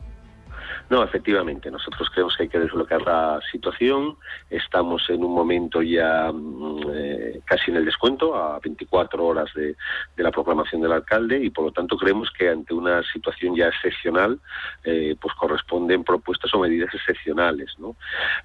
No, 0.89 1.03
efectivamente, 1.03 1.69
nosotros 1.69 2.09
creemos 2.09 2.37
que 2.37 2.43
hay 2.43 2.49
que 2.49 2.59
desbloquear 2.59 3.01
la 3.01 3.39
situación. 3.51 4.15
Estamos 4.49 5.09
en 5.09 5.23
un 5.23 5.33
momento 5.33 5.81
ya 5.81 6.31
mm, 6.31 6.81
eh, 6.93 7.41
casi 7.45 7.71
en 7.71 7.77
el 7.77 7.85
descuento, 7.85 8.35
a 8.35 8.59
24 8.59 9.25
horas 9.25 9.49
de, 9.53 9.75
de 10.15 10.23
la 10.23 10.31
proclamación 10.31 10.81
del 10.81 10.93
alcalde, 10.93 11.43
y 11.43 11.49
por 11.49 11.65
lo 11.65 11.71
tanto 11.71 11.97
creemos 11.97 12.29
que 12.31 12.49
ante 12.49 12.73
una 12.73 13.03
situación 13.11 13.55
ya 13.55 13.67
excepcional, 13.67 14.39
eh, 14.85 15.15
pues 15.19 15.33
corresponden 15.35 16.05
propuestas 16.05 16.53
o 16.53 16.59
medidas 16.59 16.93
excepcionales. 16.93 17.73
¿no? 17.79 17.97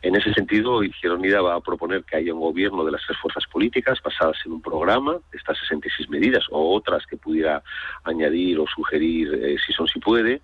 En 0.02 0.16
ese 0.16 0.32
sentido, 0.32 0.82
Izquierda 0.82 1.16
Unida 1.16 1.42
va 1.42 1.54
a 1.54 1.60
proponer 1.60 2.04
que 2.04 2.16
haya 2.16 2.34
un 2.34 2.40
gobierno 2.40 2.84
de 2.84 2.92
las 2.92 3.02
tres 3.06 3.18
fuerzas 3.18 3.44
políticas 3.46 4.00
basadas 4.02 4.36
en 4.44 4.52
un 4.52 4.62
programa, 4.62 5.16
estas 5.32 5.58
66 5.58 6.08
medidas 6.08 6.44
o 6.50 6.74
otras 6.74 7.06
que 7.06 7.16
pudiera 7.16 7.62
añadir 8.02 8.58
o 8.58 8.66
sugerir 8.66 9.32
eh, 9.34 9.56
si 9.64 9.72
son 9.72 9.86
si 9.86 10.00
puede, 10.00 10.42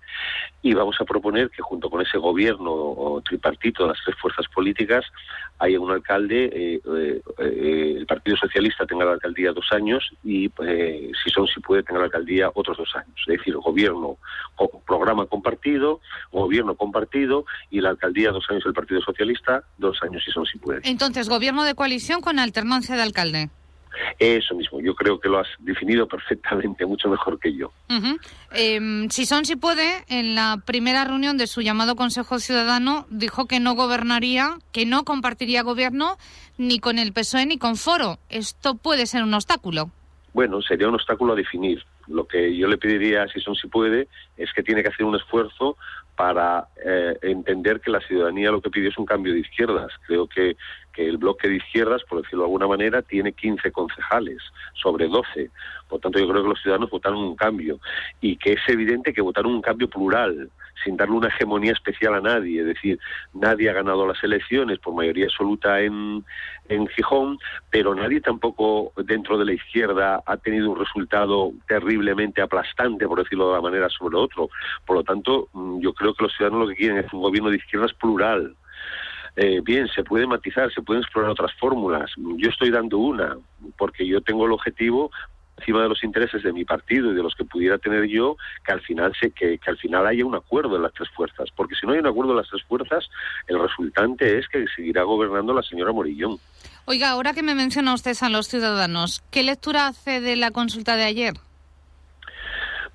y 0.61 0.73
vamos 0.73 0.95
a 0.99 1.05
proponer 1.05 1.49
que 1.49 1.61
junto 1.61 1.88
con 1.89 2.01
ese 2.01 2.17
gobierno 2.17 3.21
tripartito 3.25 3.83
de 3.83 3.89
las 3.89 3.99
tres 4.03 4.17
fuerzas 4.17 4.45
políticas 4.53 5.05
haya 5.59 5.79
un 5.79 5.91
alcalde, 5.91 6.49
eh, 6.53 6.81
eh, 7.37 7.95
el 7.97 8.05
Partido 8.05 8.37
Socialista 8.37 8.85
tenga 8.85 9.05
la 9.05 9.13
alcaldía 9.13 9.51
dos 9.51 9.67
años 9.71 10.09
y 10.23 10.49
eh, 10.65 11.11
si 11.21 11.29
son 11.29 11.47
si 11.47 11.59
puede 11.59 11.83
tenga 11.83 11.99
la 11.99 12.05
alcaldía 12.05 12.49
otros 12.53 12.77
dos 12.77 12.95
años. 12.95 13.13
Es 13.27 13.37
decir, 13.37 13.55
gobierno, 13.57 14.17
programa 14.87 15.25
compartido, 15.25 15.99
gobierno 16.31 16.75
compartido 16.75 17.45
y 17.69 17.81
la 17.81 17.89
alcaldía 17.89 18.31
dos 18.31 18.45
años 18.49 18.63
el 18.65 18.73
Partido 18.73 19.01
Socialista, 19.01 19.63
dos 19.77 20.01
años 20.01 20.23
si 20.23 20.31
son 20.31 20.45
si 20.45 20.57
puede. 20.57 20.79
Entonces, 20.83 21.27
gobierno 21.27 21.63
de 21.63 21.75
coalición 21.75 22.21
con 22.21 22.39
alternancia 22.39 22.95
de 22.95 23.01
alcalde. 23.01 23.49
Eso 24.17 24.55
mismo, 24.55 24.79
yo 24.81 24.95
creo 24.95 25.19
que 25.19 25.29
lo 25.29 25.39
has 25.39 25.47
definido 25.59 26.07
perfectamente, 26.07 26.85
mucho 26.85 27.09
mejor 27.09 27.39
que 27.39 27.53
yo. 27.53 27.71
Ujú. 27.89 28.17
Eh, 28.53 29.07
si 29.09 29.25
son 29.25 29.45
si 29.45 29.55
puede, 29.55 30.03
en 30.07 30.35
la 30.35 30.61
primera 30.65 31.03
reunión 31.05 31.37
de 31.37 31.47
su 31.47 31.61
llamado 31.61 31.95
Consejo 31.95 32.39
Ciudadano 32.39 33.05
dijo 33.09 33.45
que 33.45 33.59
no 33.59 33.75
gobernaría, 33.75 34.57
que 34.71 34.85
no 34.85 35.03
compartiría 35.03 35.63
gobierno 35.63 36.17
ni 36.57 36.79
con 36.79 36.99
el 36.99 37.13
PSOE 37.13 37.45
ni 37.45 37.57
con 37.57 37.75
Foro. 37.75 38.19
Esto 38.29 38.75
puede 38.75 39.05
ser 39.05 39.23
un 39.23 39.33
obstáculo. 39.33 39.91
Bueno, 40.33 40.61
sería 40.61 40.87
un 40.87 40.95
obstáculo 40.95 41.33
a 41.33 41.35
definir. 41.35 41.83
Lo 42.07 42.27
que 42.27 42.55
yo 42.55 42.67
le 42.67 42.77
pediría, 42.77 43.27
si 43.27 43.39
son 43.39 43.55
si 43.55 43.67
puede, 43.67 44.07
es 44.37 44.51
que 44.53 44.63
tiene 44.63 44.81
que 44.83 44.89
hacer 44.89 45.05
un 45.05 45.15
esfuerzo 45.15 45.77
para 46.19 46.67
eh, 46.85 47.17
entender 47.21 47.79
que 47.79 47.89
la 47.89 48.01
ciudadanía 48.01 48.51
lo 48.51 48.59
que 48.59 48.69
pide 48.69 48.89
es 48.89 48.97
un 48.97 49.05
cambio 49.05 49.31
de 49.31 49.39
izquierdas. 49.39 49.89
Creo 50.05 50.27
que, 50.27 50.57
que 50.91 51.07
el 51.07 51.17
bloque 51.17 51.47
de 51.47 51.55
izquierdas, 51.55 52.03
por 52.03 52.21
decirlo 52.21 52.39
de 52.39 52.47
alguna 52.47 52.67
manera, 52.67 53.01
tiene 53.01 53.31
15 53.31 53.71
concejales 53.71 54.41
sobre 54.73 55.07
12. 55.07 55.49
Por 55.87 56.01
tanto, 56.01 56.19
yo 56.19 56.27
creo 56.27 56.43
que 56.43 56.49
los 56.49 56.61
ciudadanos 56.61 56.89
votaron 56.89 57.19
un 57.19 57.37
cambio 57.37 57.79
y 58.19 58.35
que 58.35 58.51
es 58.51 58.59
evidente 58.67 59.13
que 59.13 59.21
votaron 59.21 59.53
un 59.53 59.61
cambio 59.61 59.89
plural, 59.89 60.49
sin 60.83 60.97
darle 60.97 61.15
una 61.15 61.27
hegemonía 61.27 61.73
especial 61.73 62.15
a 62.15 62.21
nadie. 62.21 62.61
Es 62.61 62.67
decir, 62.67 62.99
nadie 63.33 63.69
ha 63.69 63.73
ganado 63.73 64.07
las 64.07 64.23
elecciones 64.23 64.79
por 64.79 64.93
mayoría 64.93 65.25
absoluta 65.25 65.81
en, 65.81 66.23
en 66.67 66.87
Gijón, 66.87 67.37
pero 67.69 67.95
nadie 67.95 68.21
tampoco 68.21 68.93
dentro 68.97 69.37
de 69.37 69.45
la 69.45 69.53
izquierda 69.53 70.21
ha 70.25 70.37
tenido 70.37 70.71
un 70.71 70.79
resultado 70.79 71.51
terriblemente 71.67 72.41
aplastante, 72.41 73.07
por 73.07 73.19
decirlo 73.23 73.49
de 73.49 73.55
la 73.55 73.61
manera, 73.61 73.89
sobre 73.89 74.17
otro. 74.17 74.49
Por 74.85 74.97
lo 74.97 75.03
tanto, 75.03 75.49
mm, 75.53 75.79
yo 75.79 75.93
creo 75.93 76.13
que 76.13 76.23
los 76.23 76.33
ciudadanos 76.35 76.67
lo 76.67 76.69
que 76.69 76.75
quieren 76.75 76.97
es 76.97 77.11
un 77.13 77.21
gobierno 77.21 77.49
de 77.49 77.57
izquierdas 77.57 77.93
plural. 77.93 78.55
Eh, 79.35 79.61
bien, 79.63 79.87
se 79.87 80.03
puede 80.03 80.27
matizar, 80.27 80.71
se 80.73 80.81
pueden 80.81 81.03
explorar 81.03 81.31
otras 81.31 81.53
fórmulas. 81.59 82.11
Yo 82.17 82.49
estoy 82.49 82.71
dando 82.71 82.97
una, 82.97 83.37
porque 83.77 84.05
yo 84.05 84.21
tengo 84.21 84.45
el 84.45 84.51
objetivo 84.51 85.11
encima 85.59 85.83
de 85.83 85.89
los 85.89 86.03
intereses 86.03 86.41
de 86.43 86.53
mi 86.53 86.65
partido 86.65 87.11
y 87.11 87.15
de 87.15 87.23
los 87.23 87.35
que 87.35 87.45
pudiera 87.45 87.77
tener 87.77 88.05
yo, 88.07 88.37
que 88.65 88.71
al 88.71 88.81
final 88.81 89.13
se, 89.19 89.31
que, 89.31 89.57
que 89.57 89.69
al 89.69 89.77
final 89.77 90.07
haya 90.07 90.25
un 90.25 90.35
acuerdo 90.35 90.75
en 90.75 90.83
las 90.83 90.93
tres 90.93 91.09
fuerzas, 91.09 91.49
porque 91.55 91.75
si 91.75 91.85
no 91.85 91.93
hay 91.93 91.99
un 91.99 92.07
acuerdo 92.07 92.31
en 92.31 92.37
las 92.37 92.49
tres 92.49 92.63
fuerzas, 92.63 93.09
el 93.47 93.59
resultante 93.59 94.37
es 94.37 94.47
que 94.47 94.65
seguirá 94.75 95.03
gobernando 95.03 95.53
la 95.53 95.63
señora 95.63 95.91
Morillón. 95.91 96.37
Oiga, 96.85 97.11
ahora 97.11 97.33
que 97.33 97.43
me 97.43 97.55
menciona 97.55 97.93
usted 97.93 98.15
a 98.21 98.29
los 98.29 98.47
ciudadanos, 98.47 99.21
¿qué 99.31 99.43
lectura 99.43 99.87
hace 99.87 100.21
de 100.21 100.35
la 100.35 100.51
consulta 100.51 100.95
de 100.95 101.03
ayer? 101.03 101.33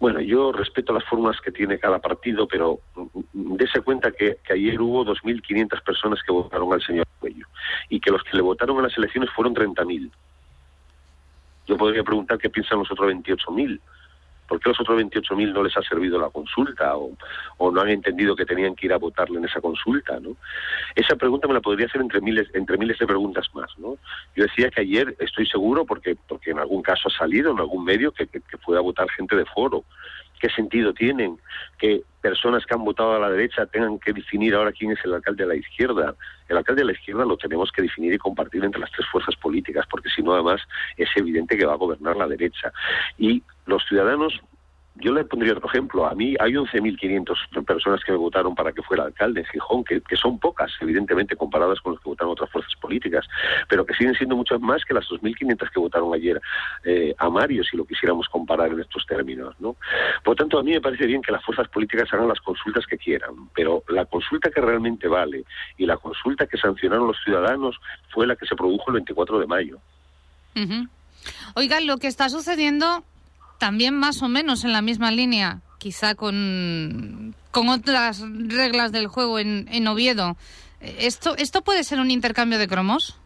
Bueno, 0.00 0.21
yo 0.21 0.52
respeto 0.52 0.92
las 0.92 1.04
formas 1.04 1.40
que 1.40 1.52
tiene 1.52 1.78
cada 1.78 1.99
partido, 1.99 2.49
pero 2.49 2.80
dése 3.33 3.80
cuenta 3.80 4.11
que, 4.11 4.38
que 4.44 4.52
ayer 4.54 4.80
hubo 4.80 5.04
2.500 5.04 5.83
personas 5.83 6.18
que 6.26 6.33
votaron 6.33 6.73
al 6.73 6.83
señor 6.83 7.06
Cuello 7.21 7.47
y 7.88 8.00
que 8.00 8.11
los 8.11 8.23
que 8.25 8.37
le 8.37 8.42
votaron 8.42 8.76
en 8.78 8.83
las 8.83 8.99
elecciones 8.99 9.30
fueron 9.30 9.54
30.000. 9.54 10.11
Yo 11.66 11.76
podría 11.76 12.02
preguntar 12.02 12.38
qué 12.38 12.50
piensan 12.50 12.78
los 12.78 12.90
otros 12.90 13.11
28.000. 13.12 13.80
¿Por 14.47 14.61
qué 14.61 14.68
los 14.68 14.80
otros 14.80 15.00
28.000 15.00 15.52
no 15.52 15.62
les 15.62 15.76
ha 15.76 15.83
servido 15.83 16.18
la 16.18 16.28
consulta 16.28 16.97
o, 16.97 17.16
o 17.56 17.71
no 17.71 17.80
han 17.80 17.88
entendido 17.88 18.37
que 18.37 18.44
tenían 18.44 18.75
que 18.75 18.87
ir 18.87 18.92
a 18.92 18.99
votarle 18.99 19.38
en 19.38 19.47
esa 19.47 19.61
consulta? 19.61 20.21
¿no? 20.21 20.37
Esa 20.94 21.16
pregunta 21.16 21.49
me 21.49 21.54
la 21.54 21.61
podría 21.61 21.87
hacer 21.87 22.02
entre 22.02 22.21
miles, 22.21 22.49
entre 22.52 22.76
miles 22.76 22.99
de 22.99 23.06
preguntas 23.06 23.47
más. 23.54 23.71
¿no? 23.78 23.97
Yo 24.37 24.44
decía 24.44 24.71
que 24.71 24.83
ayer 24.83 25.16
estoy 25.18 25.47
seguro, 25.47 25.87
porque, 25.87 26.16
porque 26.28 26.50
en 26.50 26.59
algún 26.59 26.83
caso 26.83 27.09
ha 27.09 27.18
salido, 27.18 27.52
en 27.52 27.59
algún 27.59 27.85
medio, 27.85 28.12
que, 28.12 28.26
que, 28.26 28.40
que 28.40 28.59
votar 28.66 29.09
gente 29.11 29.35
de 29.35 29.47
foro. 29.47 29.85
¿Qué 30.41 30.49
sentido 30.50 30.93
tienen 30.93 31.38
que 31.79 32.03
personas 32.21 32.64
que 32.67 32.75
han 32.75 32.85
votado 32.85 33.14
a 33.14 33.19
la 33.19 33.31
derecha 33.31 33.67
tengan 33.67 33.99
que 33.99 34.12
definir 34.12 34.55
ahora 34.55 34.73
quién 34.73 34.93
es 34.93 34.99
el 35.05 35.14
alcalde 35.14 35.45
de 35.45 35.49
la 35.49 35.57
izquierda? 35.57 36.14
El 36.49 36.57
alcalde 36.57 36.83
de 36.83 36.87
la 36.87 36.93
izquierda 36.93 37.25
lo 37.25 37.37
tenemos 37.37 37.71
que 37.73 37.83
definir 37.83 38.12
y 38.12 38.19
compartir 38.19 38.64
entre 38.64 38.81
las 38.81 38.91
tres 38.91 39.07
fuerzas 39.11 39.35
políticas, 39.37 39.87
porque 39.91 40.09
si 40.11 40.23
no 40.23 40.35
además 40.35 40.61
es 40.97 41.09
evidente 41.17 41.57
que 41.57 41.67
va 41.67 41.75
a 41.75 41.76
gobernar 41.76 42.17
la 42.17 42.26
derecha. 42.26 42.73
Y 43.19 43.43
los 43.67 43.85
ciudadanos 43.87 44.41
yo 44.97 45.13
le 45.13 45.25
pondría 45.25 45.53
otro 45.53 45.69
ejemplo. 45.69 46.07
A 46.07 46.15
mí 46.15 46.37
hay 46.39 46.53
11.500 46.53 47.65
personas 47.65 48.01
que 48.05 48.13
me 48.13 48.19
votaron 48.19 48.55
para 48.55 48.73
que 48.73 48.83
fuera 48.83 49.05
alcalde 49.05 49.41
en 49.41 49.47
Gijón, 49.47 49.85
que, 49.85 50.01
que, 50.01 50.17
son 50.17 50.39
pocas, 50.39 50.71
evidentemente, 50.81 51.35
comparadas 51.37 51.81
con 51.81 51.93
los 51.93 52.01
que 52.01 52.09
votaron 52.09 52.33
otras 52.33 52.51
fuerzas 52.51 52.73
políticas, 52.81 53.27
pero 53.69 53.85
que 53.85 53.95
siguen 53.95 54.15
siendo 54.15 54.37
muchas 54.37 54.61
más 54.61 54.85
que 54.85 54.95
las 54.95 55.05
2.500 55.09 55.71
que 55.71 55.81
votaron 55.81 56.15
ayer 56.15 56.41
eh, 56.85 57.15
a 57.19 57.29
Mario, 57.29 57.65
si 57.65 57.77
lo 57.77 57.85
quisiéramos 57.85 58.29
comparar 58.29 58.71
en 58.71 58.81
estos 58.81 59.05
términos. 59.07 59.55
¿no? 59.59 59.77
Por 60.23 60.37
tanto, 60.37 60.59
a 60.59 60.63
mí 60.63 60.73
me 60.73 60.81
parece 60.81 61.07
bien 61.07 61.23
que 61.23 61.33
las 61.33 61.45
fuerzas 61.45 61.69
políticas 61.69 62.13
hagan 62.13 62.29
las 62.29 62.41
consultas 62.41 62.87
que 62.87 62.97
quieran, 62.97 63.49
pero 63.55 63.83
la 63.89 64.05
consulta 64.05 64.51
que 64.51 64.61
realmente 64.61 65.09
vale 65.09 65.45
y 65.77 65.87
la 65.87 65.97
consulta 65.97 66.47
que 66.47 66.57
sancionaron 66.57 67.09
los 67.09 67.17
ciudadanos 67.25 67.77
fue 68.11 68.27
la 68.27 68.37
que 68.37 68.47
se 68.47 68.55
produjo 68.55 68.85
el 68.89 68.95
24 68.95 69.41
de 69.41 69.47
mayo. 69.47 69.79
Uh 70.55 70.61
-huh. 70.61 70.89
Oiga, 71.57 71.81
lo 71.81 71.97
que 71.99 72.07
está 72.07 72.29
sucediendo 72.29 73.03
también 73.64 73.94
más 73.99 74.21
o 74.21 74.28
menos 74.28 74.62
en 74.66 74.75
la 74.75 74.83
misma 74.83 75.11
línea, 75.11 75.62
quizá 75.78 76.14
con, 76.14 77.35
con 77.50 77.71
otras 77.71 78.23
reglas 78.30 78.92
del 78.92 79.06
juego 79.06 79.38
en, 79.38 79.68
en 79.73 79.88
Oviedo. 79.88 80.37
¿Esto, 80.83 81.35
¿Esto 81.38 81.62
puede 81.62 81.83
ser 81.83 81.99
un 81.99 82.11
intercambio 82.11 82.59
de 82.59 82.68
cromos? 82.68 83.18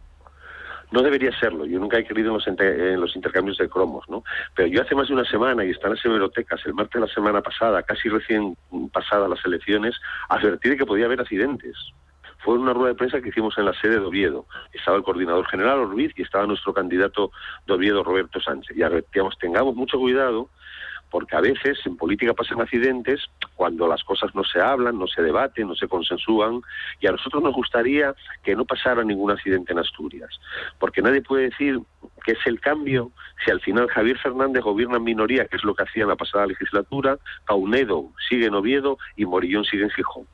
no 0.91 1.01
debería 1.03 1.37
serlo. 1.37 1.65
Yo 1.65 1.77
nunca 1.77 1.99
he 1.99 2.05
creído 2.05 2.29
en 2.29 3.01
los, 3.01 3.15
intercambios 3.15 3.57
de 3.57 3.67
cromos, 3.67 4.07
¿no? 4.09 4.23
Pero 4.55 4.69
yo 4.69 4.81
hace 4.81 4.95
más 4.95 5.09
de 5.09 5.13
una 5.13 5.25
semana, 5.25 5.65
y 5.65 5.71
está 5.71 5.87
en 5.87 5.95
las 5.95 6.05
hemerotecas, 6.05 6.65
el 6.65 6.73
martes 6.73 7.01
de 7.01 7.07
la 7.07 7.13
semana 7.13 7.41
pasada, 7.41 7.83
casi 7.83 8.07
recién 8.07 8.55
pasadas 8.93 9.29
las 9.29 9.45
elecciones, 9.45 9.93
advertí 10.29 10.69
de 10.69 10.77
que 10.77 10.85
podía 10.85 11.05
haber 11.05 11.19
accidentes. 11.19 11.75
Fue 12.39 12.57
una 12.57 12.73
rueda 12.73 12.89
de 12.89 12.95
prensa 12.95 13.21
que 13.21 13.29
hicimos 13.29 13.57
en 13.57 13.65
la 13.65 13.73
sede 13.73 13.99
de 13.99 14.05
Oviedo. 14.05 14.45
Estaba 14.73 14.97
el 14.97 15.03
coordinador 15.03 15.45
general 15.47 15.79
Orbiz 15.79 16.13
y 16.15 16.21
estaba 16.21 16.45
nuestro 16.47 16.73
candidato 16.73 17.31
de 17.67 17.73
Oviedo, 17.73 18.03
Roberto 18.03 18.39
Sánchez. 18.39 18.77
Y 18.77 18.83
advertíamos, 18.83 19.37
tengamos 19.37 19.75
mucho 19.75 19.97
cuidado 19.97 20.49
porque 21.09 21.35
a 21.35 21.41
veces 21.41 21.79
en 21.85 21.97
política 21.97 22.33
pasan 22.33 22.61
accidentes 22.61 23.21
cuando 23.55 23.87
las 23.87 24.03
cosas 24.03 24.33
no 24.35 24.43
se 24.43 24.61
hablan, 24.61 24.97
no 24.97 25.07
se 25.07 25.21
debaten, 25.21 25.67
no 25.67 25.75
se 25.75 25.87
consensúan, 25.87 26.61
y 26.99 27.07
a 27.07 27.11
nosotros 27.11 27.41
nos 27.43 27.53
gustaría 27.53 28.13
que 28.43 28.55
no 28.55 28.65
pasara 28.65 29.03
ningún 29.03 29.31
accidente 29.31 29.73
en 29.73 29.79
Asturias, 29.79 30.29
porque 30.79 31.01
nadie 31.01 31.21
puede 31.21 31.49
decir 31.49 31.79
que 32.23 32.33
es 32.33 32.39
el 32.45 32.59
cambio 32.59 33.11
si 33.43 33.51
al 33.51 33.61
final 33.61 33.87
Javier 33.87 34.17
Fernández 34.17 34.63
gobierna 34.63 34.97
en 34.97 35.03
minoría, 35.03 35.45
que 35.45 35.57
es 35.57 35.63
lo 35.63 35.73
que 35.73 35.83
hacía 35.83 36.03
en 36.03 36.09
la 36.09 36.15
pasada 36.15 36.47
legislatura, 36.47 37.17
Caunedo 37.45 38.11
sigue 38.27 38.47
en 38.47 38.53
Oviedo 38.53 38.97
y 39.15 39.25
Morillón 39.25 39.63
sigue 39.65 39.83
en 39.83 39.89
Gijón. 39.89 40.27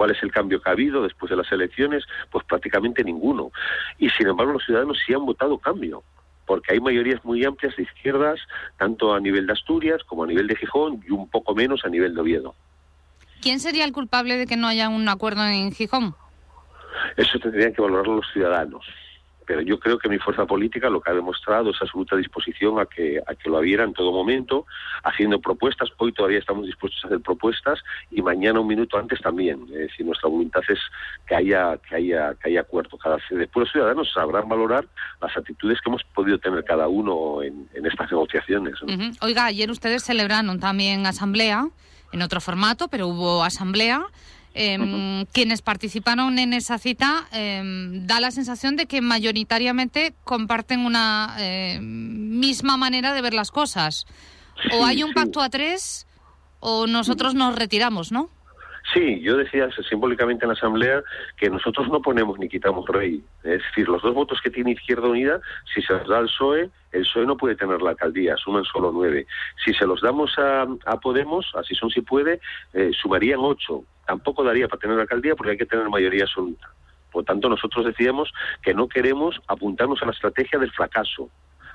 ¿Cuál 0.00 0.12
es 0.12 0.22
el 0.22 0.32
cambio 0.32 0.62
que 0.62 0.70
ha 0.70 0.72
habido 0.72 1.02
después 1.02 1.28
de 1.28 1.36
las 1.36 1.52
elecciones? 1.52 2.04
Pues 2.30 2.42
prácticamente 2.46 3.04
ninguno. 3.04 3.52
Y 3.98 4.08
sin 4.08 4.28
embargo 4.28 4.54
los 4.54 4.64
ciudadanos 4.64 4.96
sí 5.04 5.12
han 5.12 5.26
votado 5.26 5.58
cambio 5.58 6.02
porque 6.46 6.72
hay 6.72 6.80
mayorías 6.80 7.22
muy 7.22 7.44
amplias 7.44 7.76
de 7.76 7.82
izquierdas, 7.82 8.40
tanto 8.78 9.12
a 9.12 9.20
nivel 9.20 9.46
de 9.46 9.52
Asturias 9.52 10.02
como 10.04 10.24
a 10.24 10.26
nivel 10.26 10.46
de 10.46 10.56
Gijón 10.56 11.04
y 11.06 11.10
un 11.10 11.28
poco 11.28 11.54
menos 11.54 11.84
a 11.84 11.90
nivel 11.90 12.14
de 12.14 12.20
Oviedo. 12.22 12.54
¿Quién 13.42 13.60
sería 13.60 13.84
el 13.84 13.92
culpable 13.92 14.38
de 14.38 14.46
que 14.46 14.56
no 14.56 14.68
haya 14.68 14.88
un 14.88 15.06
acuerdo 15.06 15.44
en 15.44 15.70
Gijón? 15.70 16.14
Eso 17.18 17.38
tendrían 17.38 17.74
que 17.74 17.82
valorarlo 17.82 18.16
los 18.16 18.32
ciudadanos. 18.32 18.86
Pero 19.50 19.62
yo 19.62 19.80
creo 19.80 19.98
que 19.98 20.08
mi 20.08 20.18
fuerza 20.18 20.46
política 20.46 20.88
lo 20.88 21.00
que 21.00 21.10
ha 21.10 21.14
demostrado 21.14 21.70
es 21.70 21.82
absoluta 21.82 22.14
disposición 22.14 22.78
a 22.78 22.86
que, 22.86 23.18
a 23.26 23.34
que 23.34 23.50
lo 23.50 23.58
hubiera 23.58 23.82
en 23.82 23.92
todo 23.92 24.12
momento, 24.12 24.64
haciendo 25.02 25.40
propuestas. 25.40 25.88
Hoy 25.96 26.12
todavía 26.12 26.38
estamos 26.38 26.66
dispuestos 26.66 27.02
a 27.02 27.08
hacer 27.08 27.18
propuestas 27.18 27.80
y 28.12 28.22
mañana 28.22 28.60
un 28.60 28.68
minuto 28.68 28.96
antes 28.96 29.20
también. 29.20 29.64
Es 29.72 29.88
decir, 29.88 30.06
nuestra 30.06 30.28
voluntad 30.28 30.62
es 30.68 30.78
que 31.26 31.34
haya, 31.34 31.76
que 31.78 31.96
haya, 31.96 32.32
que 32.36 32.50
haya 32.50 32.60
acuerdo. 32.60 32.96
Cada, 32.96 33.18
después 33.28 33.64
los 33.64 33.72
ciudadanos 33.72 34.12
sabrán 34.12 34.48
valorar 34.48 34.86
las 35.20 35.36
actitudes 35.36 35.80
que 35.80 35.90
hemos 35.90 36.04
podido 36.14 36.38
tener 36.38 36.62
cada 36.62 36.86
uno 36.86 37.42
en, 37.42 37.68
estas 37.74 38.08
negociaciones. 38.08 38.74
Oiga, 39.20 39.46
ayer 39.46 39.68
ustedes 39.68 40.04
celebraron 40.04 40.60
también 40.60 41.06
asamblea, 41.06 41.66
en 42.12 42.22
otro 42.22 42.40
formato, 42.40 42.86
pero 42.86 43.08
hubo 43.08 43.42
asamblea. 43.42 44.00
Eh, 44.54 44.78
uh 44.78 44.82
-huh. 44.82 45.28
Quienes 45.32 45.62
participaron 45.62 46.38
en 46.38 46.52
esa 46.52 46.78
cita 46.78 47.28
eh, 47.32 47.62
da 48.06 48.20
la 48.20 48.30
sensación 48.30 48.76
de 48.76 48.86
que 48.86 49.00
mayoritariamente 49.00 50.14
comparten 50.24 50.80
una 50.80 51.36
eh, 51.38 51.78
misma 51.80 52.76
manera 52.76 53.12
de 53.12 53.22
ver 53.22 53.34
las 53.34 53.50
cosas. 53.50 54.06
O 54.72 54.84
hay 54.84 55.02
un 55.02 55.12
pacto 55.14 55.40
a 55.40 55.48
tres 55.48 56.06
o 56.58 56.86
nosotros 56.86 57.34
nos 57.34 57.54
retiramos, 57.54 58.12
¿no? 58.12 58.28
Sí, 58.92 59.20
yo 59.20 59.36
decía 59.36 59.68
simbólicamente 59.88 60.44
en 60.44 60.48
la 60.48 60.54
Asamblea 60.54 61.02
que 61.36 61.48
nosotros 61.48 61.88
no 61.88 62.02
ponemos 62.02 62.38
ni 62.38 62.48
quitamos 62.48 62.88
rey. 62.88 63.22
Es 63.44 63.62
decir, 63.62 63.88
los 63.88 64.02
dos 64.02 64.14
votos 64.14 64.40
que 64.42 64.50
tiene 64.50 64.72
Izquierda 64.72 65.06
Unida, 65.06 65.40
si 65.72 65.80
se 65.82 65.92
los 65.92 66.08
da 66.08 66.18
al 66.18 66.24
PSOE, 66.24 66.70
el 66.92 67.02
PSOE 67.02 67.26
no 67.26 67.36
puede 67.36 67.54
tener 67.54 67.80
la 67.82 67.90
alcaldía, 67.90 68.36
suman 68.36 68.64
solo 68.64 68.90
nueve. 68.92 69.26
Si 69.64 69.72
se 69.74 69.86
los 69.86 70.00
damos 70.00 70.36
a, 70.38 70.62
a 70.86 71.00
Podemos, 71.00 71.52
así 71.54 71.74
son 71.74 71.90
si 71.90 72.00
puede, 72.00 72.40
eh, 72.72 72.90
sumarían 73.00 73.40
ocho. 73.40 73.84
Tampoco 74.06 74.42
daría 74.42 74.66
para 74.66 74.80
tener 74.80 74.96
la 74.96 75.02
alcaldía 75.02 75.36
porque 75.36 75.52
hay 75.52 75.58
que 75.58 75.66
tener 75.66 75.88
mayoría 75.88 76.24
absoluta. 76.24 76.68
Por 77.12 77.24
tanto, 77.24 77.48
nosotros 77.48 77.84
decíamos 77.84 78.32
que 78.62 78.74
no 78.74 78.88
queremos 78.88 79.40
apuntarnos 79.46 80.02
a 80.02 80.06
la 80.06 80.12
estrategia 80.12 80.58
del 80.58 80.72
fracaso 80.72 81.30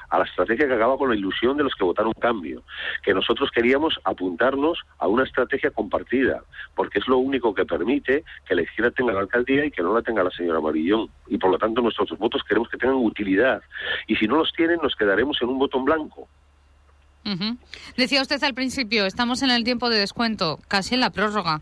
a 0.09 0.19
la 0.19 0.25
estrategia 0.25 0.67
que 0.67 0.73
acaba 0.73 0.97
con 0.97 1.09
la 1.09 1.15
ilusión 1.15 1.57
de 1.57 1.63
los 1.63 1.73
que 1.75 1.83
votaron 1.83 2.13
cambio, 2.19 2.63
que 3.03 3.13
nosotros 3.13 3.49
queríamos 3.51 3.99
apuntarnos 4.03 4.79
a 4.99 5.07
una 5.07 5.23
estrategia 5.23 5.71
compartida, 5.71 6.43
porque 6.75 6.99
es 6.99 7.07
lo 7.07 7.17
único 7.17 7.53
que 7.53 7.65
permite 7.65 8.23
que 8.47 8.55
la 8.55 8.63
izquierda 8.63 8.91
tenga 8.91 9.13
la 9.13 9.21
alcaldía 9.21 9.65
y 9.65 9.71
que 9.71 9.81
no 9.81 9.93
la 9.93 10.01
tenga 10.01 10.23
la 10.23 10.31
señora 10.31 10.61
Marillón. 10.61 11.09
Y 11.27 11.37
por 11.37 11.51
lo 11.51 11.57
tanto 11.57 11.81
nuestros 11.81 12.09
votos 12.17 12.43
queremos 12.47 12.69
que 12.69 12.77
tengan 12.77 12.97
utilidad. 12.97 13.61
Y 14.07 14.15
si 14.15 14.27
no 14.27 14.37
los 14.37 14.51
tienen, 14.53 14.79
nos 14.81 14.95
quedaremos 14.95 15.37
en 15.41 15.49
un 15.49 15.59
voto 15.59 15.77
en 15.77 15.85
blanco. 15.85 16.27
Decía 17.97 18.21
usted 18.21 18.43
al 18.43 18.53
principio, 18.53 19.05
estamos 19.05 19.41
en 19.41 19.49
el 19.49 19.63
tiempo 19.63 19.89
de 19.89 19.97
descuento, 19.97 20.59
casi 20.67 20.93
en 20.93 21.01
la 21.01 21.09
prórroga. 21.09 21.61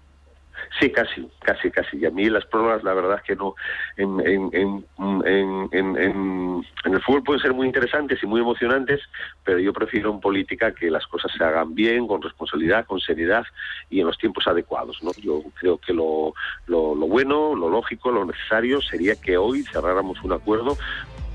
Sí, 0.79 0.91
casi, 0.91 1.27
casi, 1.41 1.71
casi. 1.71 1.97
Y 1.97 2.05
a 2.05 2.11
mí 2.11 2.29
las 2.29 2.45
prórrogas, 2.45 2.83
la 2.83 2.93
verdad 2.93 3.17
es 3.17 3.23
que 3.23 3.35
no. 3.35 3.55
En, 3.97 4.19
en, 4.25 4.85
en, 4.93 6.63
en 6.85 6.93
el 6.93 7.01
fútbol 7.01 7.23
pueden 7.23 7.41
ser 7.41 7.53
muy 7.53 7.67
interesantes 7.67 8.21
y 8.21 8.25
muy 8.25 8.41
emocionantes, 8.41 9.01
pero 9.43 9.59
yo 9.59 9.73
prefiero 9.73 10.11
en 10.11 10.19
política 10.19 10.73
que 10.73 10.89
las 10.89 11.05
cosas 11.07 11.31
se 11.37 11.43
hagan 11.43 11.73
bien, 11.73 12.07
con 12.07 12.21
responsabilidad, 12.21 12.85
con 12.85 12.99
seriedad 12.99 13.45
y 13.89 13.99
en 13.99 14.07
los 14.07 14.17
tiempos 14.17 14.47
adecuados. 14.47 15.01
¿no? 15.01 15.11
Yo 15.21 15.41
creo 15.59 15.77
que 15.77 15.93
lo, 15.93 16.33
lo, 16.67 16.95
lo 16.95 17.07
bueno, 17.07 17.55
lo 17.55 17.69
lógico, 17.69 18.11
lo 18.11 18.25
necesario 18.25 18.81
sería 18.81 19.15
que 19.15 19.37
hoy 19.37 19.63
cerráramos 19.63 20.21
un 20.23 20.33
acuerdo 20.33 20.77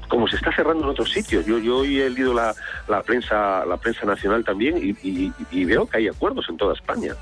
como 0.08 0.26
se 0.26 0.36
está 0.36 0.50
cerrando 0.52 0.84
en 0.84 0.90
otros 0.90 1.10
sitios. 1.10 1.44
Yo, 1.44 1.58
yo 1.58 1.78
hoy 1.78 2.00
he 2.00 2.08
leído 2.08 2.32
la, 2.32 2.54
la 2.88 3.02
prensa 3.02 3.64
la 3.66 3.76
prensa 3.76 4.06
nacional 4.06 4.42
también 4.42 4.78
y, 4.78 4.96
y, 5.06 5.32
y 5.50 5.64
veo 5.66 5.86
que 5.86 5.98
hay 5.98 6.08
acuerdos 6.08 6.46
en 6.48 6.56
toda 6.56 6.72
España 6.74 7.14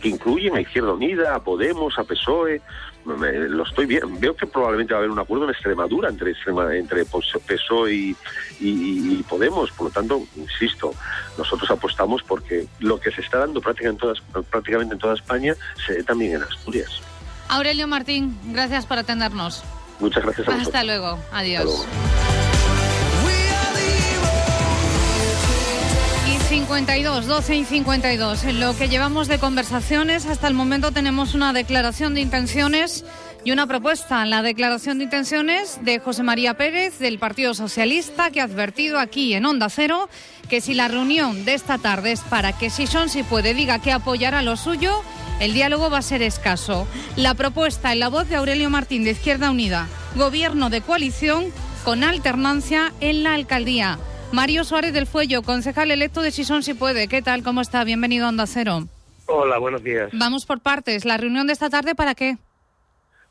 que 0.00 0.08
incluyen 0.08 0.56
a 0.56 0.60
Izquierda 0.60 0.92
Unida, 0.92 1.34
a 1.34 1.42
Podemos, 1.42 1.98
a 1.98 2.04
PSOE. 2.04 2.60
Me, 3.04 3.32
lo 3.32 3.64
estoy 3.64 3.86
viendo. 3.86 4.08
Veo 4.18 4.36
que 4.36 4.46
probablemente 4.46 4.92
va 4.92 4.98
a 4.98 5.00
haber 5.00 5.10
un 5.10 5.18
acuerdo 5.18 5.44
en 5.44 5.50
Extremadura 5.50 6.08
entre, 6.08 6.34
entre 6.72 7.04
PSOE 7.04 7.94
y, 7.94 8.16
y, 8.60 9.18
y, 9.18 9.22
Podemos. 9.28 9.70
Por 9.72 9.86
lo 9.86 9.92
tanto, 9.92 10.22
insisto, 10.36 10.92
nosotros 11.38 11.70
apostamos 11.70 12.22
porque 12.22 12.66
lo 12.80 13.00
que 13.00 13.10
se 13.10 13.20
está 13.20 13.38
dando 13.38 13.60
prácticamente 13.60 14.06
en 14.06 14.14
toda, 14.14 14.42
prácticamente 14.50 14.94
en 14.94 15.00
toda 15.00 15.14
España 15.14 15.54
se 15.86 15.94
ve 15.94 16.02
también 16.02 16.36
en 16.36 16.42
Asturias. 16.42 17.00
Aurelio 17.48 17.86
Martín, 17.86 18.38
gracias 18.52 18.86
por 18.86 18.98
atendernos. 18.98 19.64
Muchas 19.98 20.22
gracias 20.22 20.48
a 20.48 20.54
Hasta 20.54 20.84
luego. 20.84 21.18
Adiós. 21.32 21.64
Hasta 21.64 21.64
luego. 21.64 22.49
52, 26.50 27.26
12 27.28 27.56
y 27.58 27.64
52. 27.64 28.42
En 28.42 28.58
lo 28.58 28.76
que 28.76 28.88
llevamos 28.88 29.28
de 29.28 29.38
conversaciones, 29.38 30.26
hasta 30.26 30.48
el 30.48 30.54
momento 30.54 30.90
tenemos 30.90 31.34
una 31.34 31.52
declaración 31.52 32.12
de 32.12 32.22
intenciones 32.22 33.04
y 33.44 33.52
una 33.52 33.68
propuesta. 33.68 34.26
La 34.26 34.42
declaración 34.42 34.98
de 34.98 35.04
intenciones 35.04 35.78
de 35.82 36.00
José 36.00 36.24
María 36.24 36.54
Pérez 36.54 36.98
del 36.98 37.20
Partido 37.20 37.54
Socialista, 37.54 38.32
que 38.32 38.40
ha 38.40 38.44
advertido 38.44 38.98
aquí 38.98 39.32
en 39.34 39.46
Onda 39.46 39.70
Cero 39.70 40.08
que 40.48 40.60
si 40.60 40.74
la 40.74 40.88
reunión 40.88 41.44
de 41.44 41.54
esta 41.54 41.78
tarde 41.78 42.10
es 42.10 42.20
para 42.22 42.50
que 42.52 42.68
Sison, 42.68 43.08
si 43.08 43.22
puede, 43.22 43.54
diga 43.54 43.78
que 43.78 43.92
apoyará 43.92 44.42
lo 44.42 44.56
suyo, 44.56 45.04
el 45.38 45.54
diálogo 45.54 45.88
va 45.88 45.98
a 45.98 46.02
ser 46.02 46.20
escaso. 46.20 46.88
La 47.14 47.34
propuesta 47.34 47.92
en 47.92 48.00
la 48.00 48.08
voz 48.08 48.28
de 48.28 48.34
Aurelio 48.34 48.70
Martín 48.70 49.04
de 49.04 49.12
Izquierda 49.12 49.52
Unida, 49.52 49.86
gobierno 50.16 50.68
de 50.68 50.80
coalición 50.80 51.44
con 51.84 52.02
alternancia 52.02 52.92
en 52.98 53.22
la 53.22 53.34
alcaldía. 53.34 54.00
Mario 54.32 54.62
Suárez 54.62 54.92
del 54.92 55.08
Fuello, 55.08 55.42
concejal 55.42 55.90
electo 55.90 56.22
de 56.22 56.30
Sison 56.30 56.62
Si 56.62 56.72
Puede. 56.72 57.08
¿Qué 57.08 57.20
tal? 57.20 57.42
¿Cómo 57.42 57.60
está? 57.60 57.82
Bienvenido 57.82 58.26
a 58.26 58.28
Onda 58.28 58.46
Cero. 58.46 58.86
Hola, 59.26 59.58
buenos 59.58 59.82
días. 59.82 60.10
Vamos 60.12 60.46
por 60.46 60.60
partes. 60.60 61.04
¿La 61.04 61.16
reunión 61.16 61.48
de 61.48 61.52
esta 61.52 61.68
tarde 61.68 61.96
para 61.96 62.14
qué? 62.14 62.36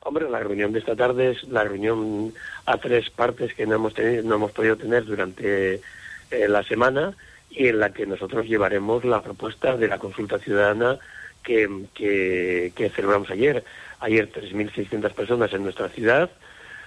Hombre, 0.01 0.29
la 0.29 0.39
reunión 0.39 0.73
de 0.73 0.79
esta 0.79 0.97
tarde 0.97 1.31
es 1.31 1.43
la 1.43 1.63
reunión 1.63 2.33
a 2.65 2.77
tres 2.77 3.09
partes 3.11 3.53
que 3.53 3.65
no 3.65 3.75
hemos, 3.75 3.93
tenido, 3.93 4.23
no 4.23 4.35
hemos 4.35 4.51
podido 4.51 4.75
tener 4.75 5.05
durante 5.05 5.75
eh, 5.75 6.47
la 6.49 6.63
semana 6.63 7.13
y 7.49 7.67
en 7.67 7.79
la 7.79 7.91
que 7.93 8.05
nosotros 8.05 8.45
llevaremos 8.45 9.05
la 9.05 9.21
propuesta 9.21 9.77
de 9.77 9.87
la 9.87 9.99
consulta 9.99 10.37
ciudadana 10.37 10.99
que, 11.43 11.85
que, 11.93 12.73
que 12.75 12.89
celebramos 12.89 13.29
ayer. 13.29 13.63
Ayer 14.01 14.29
3.600 14.29 15.13
personas 15.13 15.53
en 15.53 15.63
nuestra 15.63 15.87
ciudad 15.87 16.29